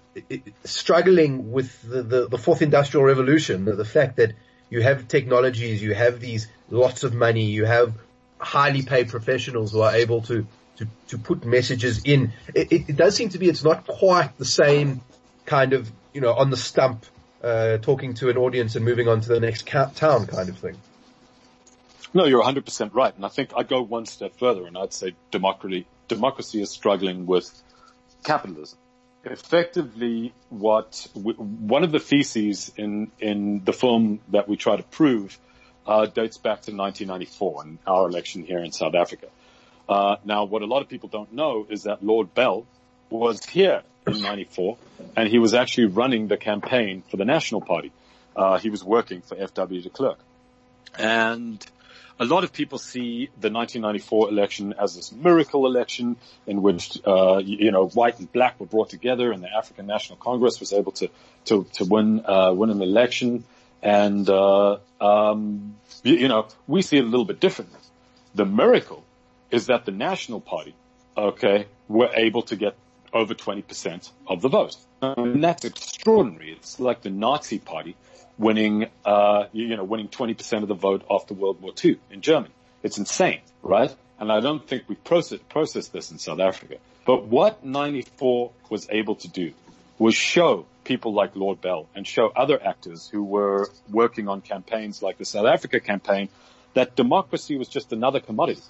struggling 0.64 1.52
with 1.52 1.82
the, 1.84 2.02
the, 2.02 2.28
the 2.28 2.38
fourth 2.38 2.62
industrial 2.62 3.06
revolution. 3.06 3.66
The, 3.66 3.76
the, 3.76 3.86
fact 3.86 4.18
that 4.18 4.34
you 4.70 4.82
have 4.82 5.08
technologies, 5.08 5.82
you 5.82 5.94
have 5.94 6.20
these 6.20 6.48
lots 6.70 7.04
of 7.04 7.14
money, 7.14 7.46
you 7.46 7.66
have 7.66 7.94
highly 8.38 8.82
paid 8.82 9.10
professionals 9.10 9.72
who 9.72 9.82
are 9.82 9.94
able 9.94 10.22
to 10.24 10.48
to, 10.78 10.88
to 11.10 11.18
put 11.18 11.46
messages 11.46 12.04
in. 12.06 12.32
It, 12.56 12.90
it 12.90 12.96
does 12.96 13.16
seem 13.16 13.30
to 13.30 13.38
be 13.38 13.50
it's 13.50 13.64
not 13.64 13.86
quite 13.86 14.38
the 14.38 14.46
same 14.46 15.02
kind 15.50 15.74
of 15.74 15.92
you 16.14 16.22
know 16.22 16.34
on 16.34 16.52
the 16.52 16.58
stump 16.58 17.06
uh, 17.44 17.78
talking 17.80 18.14
to 18.14 18.30
an 18.30 18.38
audience 18.38 18.76
and 18.76 18.86
moving 18.86 19.08
on 19.08 19.22
to 19.22 19.30
the 19.30 19.40
next 19.40 19.68
town 19.68 20.28
kind 20.28 20.50
of 20.50 20.58
thing. 20.58 20.78
No, 22.14 22.26
you're 22.26 22.44
100% 22.44 22.94
right. 22.94 23.16
And 23.16 23.24
I 23.24 23.30
think 23.30 23.52
I'd 23.56 23.68
go 23.68 23.82
one 23.82 24.06
step 24.06 24.38
further 24.38 24.66
and 24.66 24.78
I'd 24.78 24.94
say 24.94 25.14
democracy, 25.32 25.86
democracy 26.08 26.62
is 26.62 26.72
struggling 26.72 27.28
with 27.28 27.50
capitalism. 28.24 28.78
Effectively, 29.24 30.34
what 30.50 31.08
one 31.14 31.84
of 31.84 31.92
the 31.92 32.00
theses 32.00 32.72
in 32.78 33.12
in 33.20 33.64
the 33.66 33.74
film 33.74 34.22
that 34.30 34.48
we 34.48 34.56
try 34.56 34.78
to 34.78 34.84
prove 34.84 35.38
uh, 35.86 36.06
dates 36.06 36.38
back 36.38 36.62
to 36.64 36.72
1994 36.72 37.64
and 37.64 37.78
our 37.86 38.08
election 38.08 38.44
here 38.46 38.60
in 38.60 38.72
South 38.72 38.96
Africa. 38.96 39.28
Uh, 39.90 40.16
now, 40.24 40.46
what 40.46 40.62
a 40.62 40.66
lot 40.66 40.82
of 40.82 40.88
people 40.88 41.10
don't 41.10 41.34
know 41.34 41.68
is 41.70 41.84
that 41.84 42.04
Lord 42.04 42.34
Bell 42.34 42.66
was 43.10 43.44
here 43.46 43.84
in 44.08 44.22
'94, 44.22 44.78
and 45.16 45.30
he 45.30 45.40
was 45.40 45.54
actually 45.54 45.86
running 45.86 46.28
the 46.28 46.38
campaign 46.38 47.04
for 47.10 47.18
the 47.18 47.26
National 47.26 47.62
Party. 47.62 47.92
Uh, 48.36 48.58
he 48.58 48.70
was 48.70 48.84
working 48.84 49.22
for 49.22 49.38
F.W. 49.38 49.82
de 49.82 49.90
Klerk, 49.90 50.20
and 50.98 51.66
a 52.20 52.26
lot 52.26 52.44
of 52.44 52.52
people 52.52 52.78
see 52.78 53.30
the 53.40 53.50
1994 53.50 54.30
election 54.30 54.74
as 54.78 54.96
this 54.96 55.12
miracle 55.12 55.66
election 55.66 56.18
in 56.46 56.62
which, 56.62 57.00
uh, 57.08 57.38
you 57.38 57.72
know, 57.72 57.88
white 57.88 58.20
and 58.20 58.32
black 58.32 58.60
were 58.60 58.66
brought 58.66 58.90
together 58.90 59.32
and 59.32 59.42
the 59.42 59.50
African 59.50 59.88
National 59.88 60.18
Congress 60.18 60.60
was 60.60 60.74
able 60.74 60.92
to, 60.94 61.10
to, 61.46 61.66
to 61.74 61.86
win, 61.86 62.26
uh, 62.26 62.52
win 62.54 62.72
an 62.72 62.82
election. 62.82 63.46
And, 63.82 64.30
uh, 64.30 64.80
um, 65.00 65.78
you, 66.04 66.16
you 66.16 66.28
know, 66.28 66.48
we 66.68 66.82
see 66.82 66.98
it 66.98 67.06
a 67.06 67.08
little 67.08 67.26
bit 67.26 67.40
differently. 67.40 67.80
The 68.36 68.46
miracle 68.46 69.06
is 69.50 69.68
that 69.68 69.86
the 69.86 69.92
National 69.92 70.42
Party, 70.42 70.76
okay, 71.16 71.68
were 71.88 72.10
able 72.14 72.42
to 72.44 72.58
get 72.58 72.76
over 73.14 73.34
20% 73.34 74.10
of 74.28 74.42
the 74.42 74.50
vote. 74.50 74.76
And 75.02 75.44
that's 75.44 75.66
extraordinary. 75.66 76.54
It's 76.54 76.80
like 76.80 77.02
the 77.02 77.10
Nazi 77.10 77.60
Party 77.60 77.96
winning, 78.38 78.88
uh, 79.06 79.46
you 79.52 79.76
know, 79.76 79.84
winning 79.84 80.08
20% 80.08 80.62
of 80.64 80.68
the 80.68 80.74
vote 80.76 81.06
after 81.10 81.34
World 81.34 81.62
War 81.62 81.74
II 81.84 82.00
in 82.12 82.22
Germany. 82.22 82.54
It's 82.84 82.98
insane, 82.98 83.42
right? 83.62 83.94
And 84.20 84.32
I 84.32 84.40
don't 84.40 84.66
think 84.66 84.84
we 84.88 84.96
process, 84.96 85.40
processed 85.50 85.94
this 85.94 86.12
in 86.12 86.20
South 86.20 86.40
Africa. 86.40 86.78
But 87.06 87.26
what 87.26 87.66
94 87.66 88.52
was 88.70 88.88
able 88.90 89.16
to 89.16 89.28
do 89.28 89.54
was 89.98 90.16
show 90.16 90.66
people 90.84 91.14
like 91.14 91.36
Lord 91.36 91.62
Bell 91.62 91.88
and 91.94 92.08
show 92.08 92.32
other 92.36 92.62
actors 92.62 93.10
who 93.10 93.24
were 93.24 93.70
working 93.90 94.28
on 94.28 94.42
campaigns 94.42 95.02
like 95.02 95.18
the 95.18 95.26
South 95.26 95.46
Africa 95.46 95.80
campaign 95.80 96.30
that 96.74 96.96
democracy 96.96 97.58
was 97.58 97.68
just 97.68 97.92
another 97.92 98.20
commodity. 98.20 98.62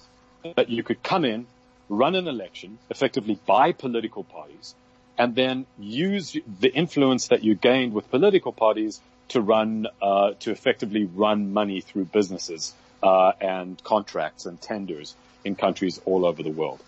That 0.56 0.70
you 0.70 0.82
could 0.82 1.02
come 1.02 1.24
in, 1.24 1.46
run 1.90 2.14
an 2.14 2.28
election, 2.28 2.78
effectively 2.88 3.38
by 3.46 3.72
political 3.72 4.24
parties, 4.24 4.74
and 5.18 5.34
then 5.34 5.66
use 5.78 6.36
the 6.60 6.72
influence 6.72 7.28
that 7.28 7.44
you 7.44 7.54
gained 7.54 7.92
with 7.92 8.10
political 8.10 8.52
parties 8.52 9.00
to 9.28 9.40
run, 9.40 9.86
uh, 10.00 10.30
to 10.40 10.50
effectively 10.50 11.04
run 11.04 11.52
money 11.52 11.80
through 11.80 12.04
businesses, 12.04 12.72
uh, 13.02 13.32
and 13.40 13.82
contracts 13.82 14.46
and 14.46 14.60
tenders 14.60 15.14
in 15.44 15.56
countries 15.56 16.00
all 16.04 16.24
over 16.24 16.42
the 16.42 16.50
world. 16.50 16.80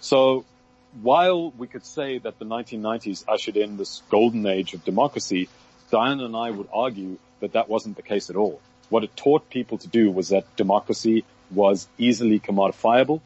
So 0.00 0.44
while 1.00 1.50
we 1.52 1.66
could 1.66 1.86
say 1.86 2.18
that 2.18 2.38
the 2.38 2.44
1990s 2.44 3.24
ushered 3.26 3.56
in 3.56 3.78
this 3.78 4.02
golden 4.10 4.46
age 4.46 4.74
of 4.74 4.84
democracy, 4.84 5.48
Diana 5.90 6.26
and 6.26 6.36
I 6.36 6.50
would 6.50 6.68
argue 6.72 7.18
that 7.40 7.52
that 7.52 7.68
wasn't 7.68 7.96
the 7.96 8.02
case 8.02 8.28
at 8.28 8.36
all. 8.36 8.60
What 8.90 9.02
it 9.02 9.16
taught 9.16 9.48
people 9.48 9.78
to 9.78 9.88
do 9.88 10.10
was 10.10 10.28
that 10.28 10.44
democracy 10.56 11.24
was 11.50 11.88
easily 11.96 12.38
commodifiable, 12.38 13.20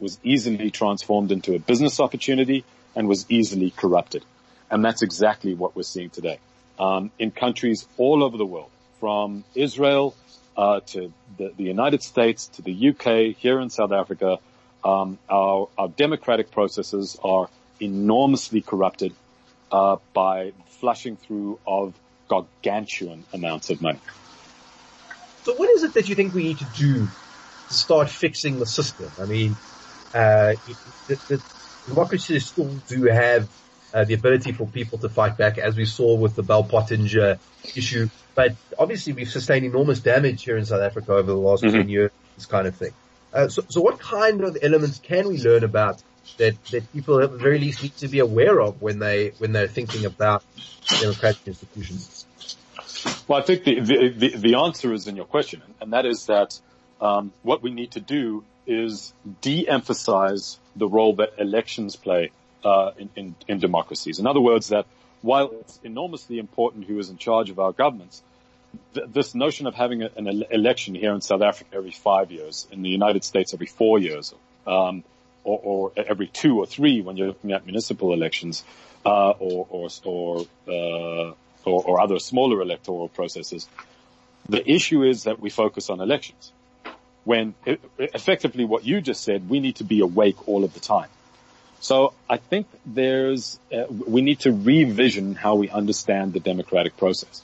was 0.00 0.18
easily 0.22 0.70
transformed 0.70 1.32
into 1.32 1.54
a 1.54 1.58
business 1.58 2.00
opportunity, 2.00 2.64
and 2.96 3.08
was 3.08 3.26
easily 3.28 3.70
corrupted. 3.70 4.24
And 4.70 4.84
that's 4.84 5.02
exactly 5.02 5.54
what 5.54 5.76
we're 5.76 5.82
seeing 5.82 6.10
today. 6.10 6.38
Um, 6.78 7.10
in 7.18 7.30
countries 7.30 7.86
all 7.96 8.24
over 8.24 8.36
the 8.36 8.46
world, 8.46 8.70
from 9.00 9.44
Israel 9.54 10.14
uh, 10.56 10.80
to 10.80 11.12
the, 11.36 11.52
the, 11.56 11.64
United 11.64 12.02
States 12.02 12.48
to 12.48 12.62
the 12.62 12.88
UK, 12.90 13.36
here 13.36 13.60
in 13.60 13.70
South 13.70 13.92
Africa, 13.92 14.38
um, 14.84 15.18
our, 15.28 15.68
our, 15.76 15.88
democratic 15.88 16.50
processes 16.50 17.18
are 17.22 17.48
enormously 17.80 18.60
corrupted 18.60 19.12
uh, 19.70 19.96
by 20.12 20.52
flushing 20.68 21.16
through 21.16 21.58
of 21.66 21.94
gargantuan 22.28 23.24
amounts 23.32 23.70
of 23.70 23.82
money. 23.82 24.00
So, 25.44 25.54
what 25.54 25.68
is 25.70 25.82
it 25.82 25.94
that 25.94 26.08
you 26.08 26.14
think 26.14 26.34
we 26.34 26.44
need 26.44 26.58
to 26.58 26.66
do 26.76 27.06
to 27.68 27.74
start 27.74 28.08
fixing 28.08 28.58
the 28.58 28.66
system? 28.66 29.10
I 29.20 29.26
mean, 29.26 29.56
uh, 30.14 30.54
the, 31.08 31.14
the 31.28 31.42
democracies 31.86 32.46
still 32.46 32.68
do 32.88 33.04
have 33.04 33.48
uh, 33.92 34.04
the 34.04 34.14
ability 34.14 34.52
for 34.52 34.66
people 34.66 34.98
to 34.98 35.08
fight 35.08 35.36
back, 35.36 35.58
as 35.58 35.76
we 35.76 35.84
saw 35.84 36.14
with 36.16 36.34
the 36.34 36.42
Bell 36.42 36.64
Pottinger 36.64 37.38
issue. 37.76 38.08
But 38.34 38.56
obviously, 38.78 39.12
we've 39.12 39.30
sustained 39.30 39.64
enormous 39.64 40.00
damage 40.00 40.42
here 40.42 40.56
in 40.56 40.64
South 40.64 40.82
Africa 40.82 41.12
over 41.12 41.30
the 41.30 41.36
last 41.36 41.62
mm-hmm. 41.62 41.76
10 41.76 41.88
years, 41.88 42.10
this 42.36 42.46
kind 42.46 42.66
of 42.66 42.74
thing. 42.74 42.92
Uh, 43.32 43.48
so, 43.48 43.64
so 43.68 43.80
what 43.80 43.98
kind 43.98 44.42
of 44.42 44.56
elements 44.62 44.98
can 44.98 45.28
we 45.28 45.38
learn 45.38 45.64
about 45.64 46.02
that, 46.38 46.62
that 46.66 46.92
people 46.92 47.20
at 47.20 47.30
the 47.30 47.38
very 47.38 47.58
least 47.58 47.82
need 47.82 47.96
to 47.98 48.08
be 48.08 48.20
aware 48.20 48.60
of 48.60 48.80
when 48.80 48.98
they, 48.98 49.32
when 49.38 49.52
they're 49.52 49.68
thinking 49.68 50.04
about 50.04 50.44
democratic 51.00 51.46
institutions? 51.46 52.26
Well, 53.28 53.38
I 53.38 53.42
think 53.42 53.64
the, 53.64 53.80
the, 53.80 54.08
the, 54.08 54.28
the 54.36 54.54
answer 54.56 54.92
is 54.92 55.06
in 55.06 55.16
your 55.16 55.24
question, 55.24 55.62
and 55.80 55.92
that 55.92 56.06
is 56.06 56.26
that 56.26 56.58
um, 57.00 57.32
what 57.42 57.62
we 57.62 57.70
need 57.70 57.92
to 57.92 58.00
do 58.00 58.44
is 58.66 59.12
de-emphasize 59.40 60.58
the 60.76 60.88
role 60.88 61.16
that 61.16 61.34
elections 61.38 61.96
play 61.96 62.30
uh, 62.64 62.92
in, 62.98 63.10
in, 63.16 63.34
in 63.48 63.58
democracies. 63.58 64.18
In 64.18 64.26
other 64.26 64.40
words, 64.40 64.68
that 64.68 64.86
while 65.22 65.50
it's 65.60 65.78
enormously 65.82 66.38
important 66.38 66.84
who 66.84 66.98
is 66.98 67.10
in 67.10 67.16
charge 67.16 67.50
of 67.50 67.58
our 67.58 67.72
governments, 67.72 68.22
th- 68.94 69.06
this 69.12 69.34
notion 69.34 69.66
of 69.66 69.74
having 69.74 70.02
a, 70.02 70.10
an 70.16 70.26
ele- 70.26 70.46
election 70.50 70.94
here 70.94 71.12
in 71.12 71.20
South 71.20 71.42
Africa 71.42 71.70
every 71.74 71.92
five 71.92 72.30
years, 72.30 72.66
in 72.70 72.82
the 72.82 72.90
United 72.90 73.24
States 73.24 73.54
every 73.54 73.66
four 73.66 73.98
years, 73.98 74.34
um, 74.66 75.04
or, 75.44 75.60
or, 75.62 75.92
every 75.96 76.26
two 76.26 76.58
or 76.58 76.66
three 76.66 77.02
when 77.02 77.16
you're 77.16 77.28
looking 77.28 77.52
at 77.52 77.66
municipal 77.66 78.12
elections, 78.14 78.64
uh, 79.04 79.30
or 79.30 79.66
or 79.68 79.88
or, 80.04 80.46
uh, 80.66 81.34
or, 81.66 81.84
or 81.84 82.00
other 82.00 82.18
smaller 82.18 82.62
electoral 82.62 83.08
processes. 83.08 83.68
The 84.48 84.70
issue 84.70 85.02
is 85.02 85.24
that 85.24 85.40
we 85.40 85.50
focus 85.50 85.90
on 85.90 86.00
elections. 86.00 86.52
When 87.24 87.54
effectively 87.98 88.64
what 88.64 88.84
you 88.84 89.00
just 89.00 89.24
said, 89.24 89.48
we 89.48 89.60
need 89.60 89.76
to 89.76 89.84
be 89.84 90.00
awake 90.00 90.46
all 90.46 90.62
of 90.64 90.74
the 90.74 90.80
time. 90.80 91.08
So 91.80 92.14
I 92.28 92.38
think 92.38 92.66
there's, 92.86 93.58
uh, 93.70 93.84
we 93.88 94.22
need 94.22 94.40
to 94.40 94.52
revision 94.52 95.34
how 95.34 95.56
we 95.56 95.68
understand 95.68 96.32
the 96.32 96.40
democratic 96.40 96.96
process. 96.96 97.42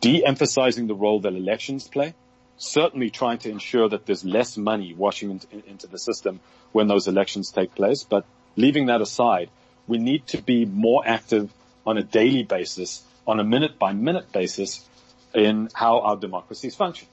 De-emphasizing 0.00 0.86
the 0.86 0.94
role 0.94 1.20
that 1.20 1.32
elections 1.32 1.88
play, 1.88 2.14
certainly 2.58 3.10
trying 3.10 3.38
to 3.38 3.50
ensure 3.50 3.88
that 3.88 4.04
there's 4.06 4.24
less 4.24 4.56
money 4.56 4.94
washing 4.94 5.30
into, 5.30 5.46
into 5.66 5.86
the 5.86 5.98
system 5.98 6.40
when 6.72 6.88
those 6.88 7.08
elections 7.08 7.50
take 7.50 7.74
place, 7.74 8.04
but 8.04 8.26
leaving 8.56 8.86
that 8.86 9.00
aside, 9.00 9.48
we 9.86 9.98
need 9.98 10.26
to 10.26 10.42
be 10.42 10.64
more 10.64 11.02
active 11.06 11.50
on 11.86 11.98
a 11.98 12.02
daily 12.02 12.42
basis, 12.42 13.02
on 13.26 13.40
a 13.40 13.44
minute 13.44 13.78
by 13.78 13.92
minute 13.92 14.30
basis 14.32 14.86
in 15.34 15.68
how 15.72 16.00
our 16.00 16.16
democracies 16.16 16.74
function. 16.74 17.08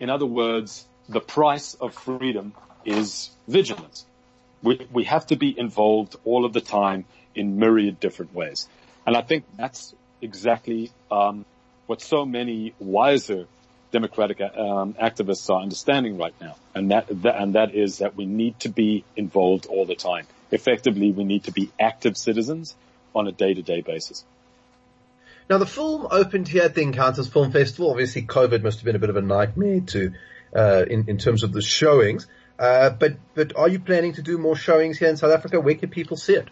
In 0.00 0.10
other 0.10 0.26
words, 0.26 0.84
the 1.08 1.20
price 1.20 1.74
of 1.74 1.94
freedom 1.94 2.52
is 2.84 3.30
vigilance 3.48 4.06
we, 4.66 4.86
we 4.92 5.04
have 5.04 5.26
to 5.28 5.36
be 5.36 5.56
involved 5.58 6.16
all 6.24 6.44
of 6.44 6.52
the 6.52 6.60
time 6.60 7.04
in 7.34 7.58
myriad 7.58 8.00
different 8.00 8.34
ways. 8.34 8.68
And 9.06 9.16
I 9.16 9.22
think 9.22 9.44
that's 9.56 9.94
exactly 10.20 10.90
um, 11.10 11.44
what 11.86 12.00
so 12.02 12.24
many 12.24 12.74
wiser 12.78 13.46
democratic 13.92 14.40
um, 14.40 14.94
activists 14.94 15.48
are 15.48 15.62
understanding 15.62 16.18
right 16.18 16.34
now, 16.40 16.56
and 16.74 16.90
that, 16.90 17.06
that 17.22 17.40
and 17.40 17.54
that 17.54 17.74
is 17.74 17.98
that 17.98 18.16
we 18.16 18.26
need 18.26 18.58
to 18.60 18.68
be 18.68 19.04
involved 19.14 19.66
all 19.66 19.86
the 19.86 19.94
time. 19.94 20.26
Effectively, 20.50 21.12
we 21.12 21.24
need 21.24 21.44
to 21.44 21.52
be 21.52 21.70
active 21.78 22.16
citizens 22.16 22.74
on 23.14 23.28
a 23.28 23.32
day-to-day 23.32 23.82
basis. 23.82 24.24
Now, 25.48 25.58
the 25.58 25.66
film 25.66 26.08
opened 26.10 26.48
here 26.48 26.64
at 26.64 26.74
the 26.74 26.82
Encounters 26.82 27.28
Film 27.28 27.52
Festival. 27.52 27.90
Obviously, 27.90 28.22
COVID 28.22 28.62
must 28.62 28.78
have 28.78 28.84
been 28.84 28.96
a 28.96 28.98
bit 28.98 29.10
of 29.10 29.16
a 29.16 29.22
nightmare 29.22 29.80
to, 29.80 30.12
uh, 30.54 30.84
in, 30.88 31.08
in 31.08 31.18
terms 31.18 31.42
of 31.42 31.52
the 31.52 31.62
showings. 31.62 32.26
Uh, 32.58 32.90
but 32.90 33.16
but 33.34 33.54
are 33.56 33.68
you 33.68 33.78
planning 33.78 34.14
to 34.14 34.22
do 34.22 34.38
more 34.38 34.56
showings 34.56 34.98
here 34.98 35.08
in 35.08 35.16
South 35.16 35.32
Africa? 35.32 35.60
Where 35.60 35.74
can 35.74 35.90
people 35.90 36.16
see 36.16 36.34
it? 36.34 36.48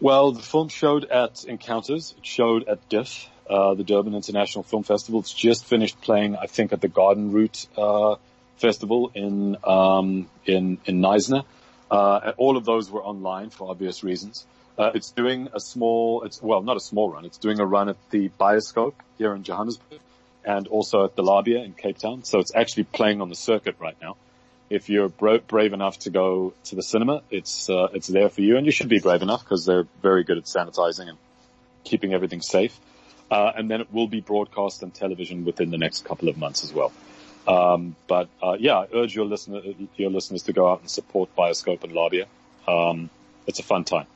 Well, 0.00 0.32
the 0.32 0.42
film 0.42 0.68
showed 0.68 1.04
at 1.04 1.44
Encounters. 1.44 2.14
It 2.16 2.26
showed 2.26 2.68
at 2.68 2.88
DIFF, 2.88 3.28
uh, 3.50 3.74
the 3.74 3.82
Durban 3.82 4.14
International 4.14 4.62
Film 4.62 4.84
Festival. 4.84 5.20
It's 5.20 5.32
just 5.32 5.64
finished 5.64 6.00
playing, 6.00 6.36
I 6.36 6.46
think, 6.46 6.72
at 6.72 6.80
the 6.80 6.88
Garden 6.88 7.32
Route 7.32 7.66
uh, 7.76 8.16
Festival 8.58 9.10
in 9.14 9.56
um, 9.64 10.28
in 10.44 10.78
in 10.84 11.00
Knysna. 11.00 11.44
Uh, 11.90 12.32
all 12.36 12.56
of 12.56 12.64
those 12.64 12.90
were 12.90 13.02
online 13.02 13.50
for 13.50 13.70
obvious 13.70 14.04
reasons. 14.04 14.46
Uh, 14.76 14.92
it's 14.94 15.10
doing 15.10 15.48
a 15.52 15.58
small, 15.58 16.22
it's 16.22 16.40
well, 16.40 16.62
not 16.62 16.76
a 16.76 16.80
small 16.80 17.10
run. 17.10 17.24
It's 17.24 17.38
doing 17.38 17.58
a 17.58 17.66
run 17.66 17.88
at 17.88 17.96
the 18.10 18.28
Bioscope 18.28 18.94
here 19.16 19.34
in 19.34 19.42
Johannesburg, 19.42 19.98
and 20.48 20.66
also 20.66 21.04
at 21.04 21.14
the 21.14 21.22
Labia 21.22 21.62
in 21.62 21.74
Cape 21.74 21.98
Town. 21.98 22.24
So 22.24 22.40
it's 22.40 22.54
actually 22.54 22.84
playing 22.84 23.20
on 23.20 23.28
the 23.28 23.36
circuit 23.36 23.76
right 23.78 23.96
now 24.02 24.16
if 24.70 24.88
you're 24.88 25.08
bra- 25.08 25.38
brave 25.38 25.72
enough 25.72 25.98
to 26.00 26.10
go 26.10 26.52
to 26.64 26.74
the 26.74 26.82
cinema, 26.82 27.22
it's 27.30 27.70
uh, 27.70 27.88
it's 27.92 28.06
there 28.06 28.28
for 28.28 28.40
you, 28.40 28.56
and 28.56 28.66
you 28.66 28.72
should 28.72 28.88
be 28.88 29.00
brave 29.00 29.22
enough 29.22 29.42
because 29.44 29.64
they're 29.64 29.86
very 30.02 30.24
good 30.24 30.38
at 30.38 30.44
sanitizing 30.44 31.08
and 31.08 31.18
keeping 31.84 32.12
everything 32.12 32.42
safe. 32.42 32.78
Uh, 33.30 33.52
and 33.56 33.70
then 33.70 33.80
it 33.80 33.92
will 33.92 34.08
be 34.08 34.20
broadcast 34.20 34.82
on 34.82 34.90
television 34.90 35.44
within 35.44 35.70
the 35.70 35.78
next 35.78 36.04
couple 36.04 36.28
of 36.28 36.38
months 36.38 36.64
as 36.64 36.72
well. 36.72 36.92
Um, 37.46 37.94
but 38.06 38.28
uh, 38.42 38.56
yeah, 38.58 38.78
I 38.78 38.86
urge 38.92 39.14
your 39.14 39.24
listener 39.24 39.60
your 39.96 40.10
listeners 40.10 40.42
to 40.44 40.52
go 40.52 40.70
out 40.70 40.80
and 40.80 40.90
support 40.90 41.34
Bioscope 41.36 41.84
and 41.84 41.92
Labia. 41.92 42.26
Um, 42.66 43.10
it's 43.46 43.58
a 43.58 43.62
fun 43.62 43.84
time. 43.84 44.06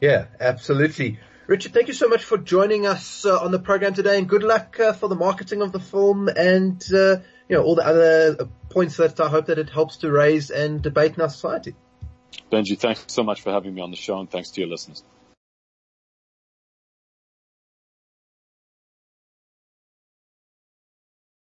Yeah, 0.00 0.26
absolutely. 0.40 1.18
Richard, 1.46 1.74
thank 1.74 1.88
you 1.88 1.94
so 1.94 2.08
much 2.08 2.24
for 2.24 2.38
joining 2.38 2.86
us 2.86 3.26
uh, 3.26 3.38
on 3.38 3.50
the 3.50 3.58
program 3.58 3.92
today, 3.92 4.16
and 4.16 4.26
good 4.26 4.42
luck 4.42 4.80
uh, 4.80 4.94
for 4.94 5.08
the 5.08 5.14
marketing 5.14 5.60
of 5.60 5.72
the 5.72 5.80
film 5.80 6.28
and 6.28 6.82
uh, 6.90 7.16
you 7.48 7.56
know 7.56 7.62
all 7.62 7.74
the 7.74 7.86
other 7.86 8.48
points 8.70 8.96
that 8.96 9.20
I 9.20 9.28
hope 9.28 9.46
that 9.46 9.58
it 9.58 9.68
helps 9.68 9.98
to 9.98 10.10
raise 10.10 10.50
and 10.50 10.80
debate 10.80 11.16
in 11.16 11.20
our 11.20 11.28
society. 11.28 11.74
Benji, 12.50 12.78
thanks 12.78 13.04
so 13.08 13.22
much 13.22 13.42
for 13.42 13.52
having 13.52 13.74
me 13.74 13.82
on 13.82 13.90
the 13.90 13.96
show 13.96 14.18
and 14.18 14.30
thanks 14.30 14.52
to 14.52 14.62
your 14.62 14.70
listeners. 14.70 15.04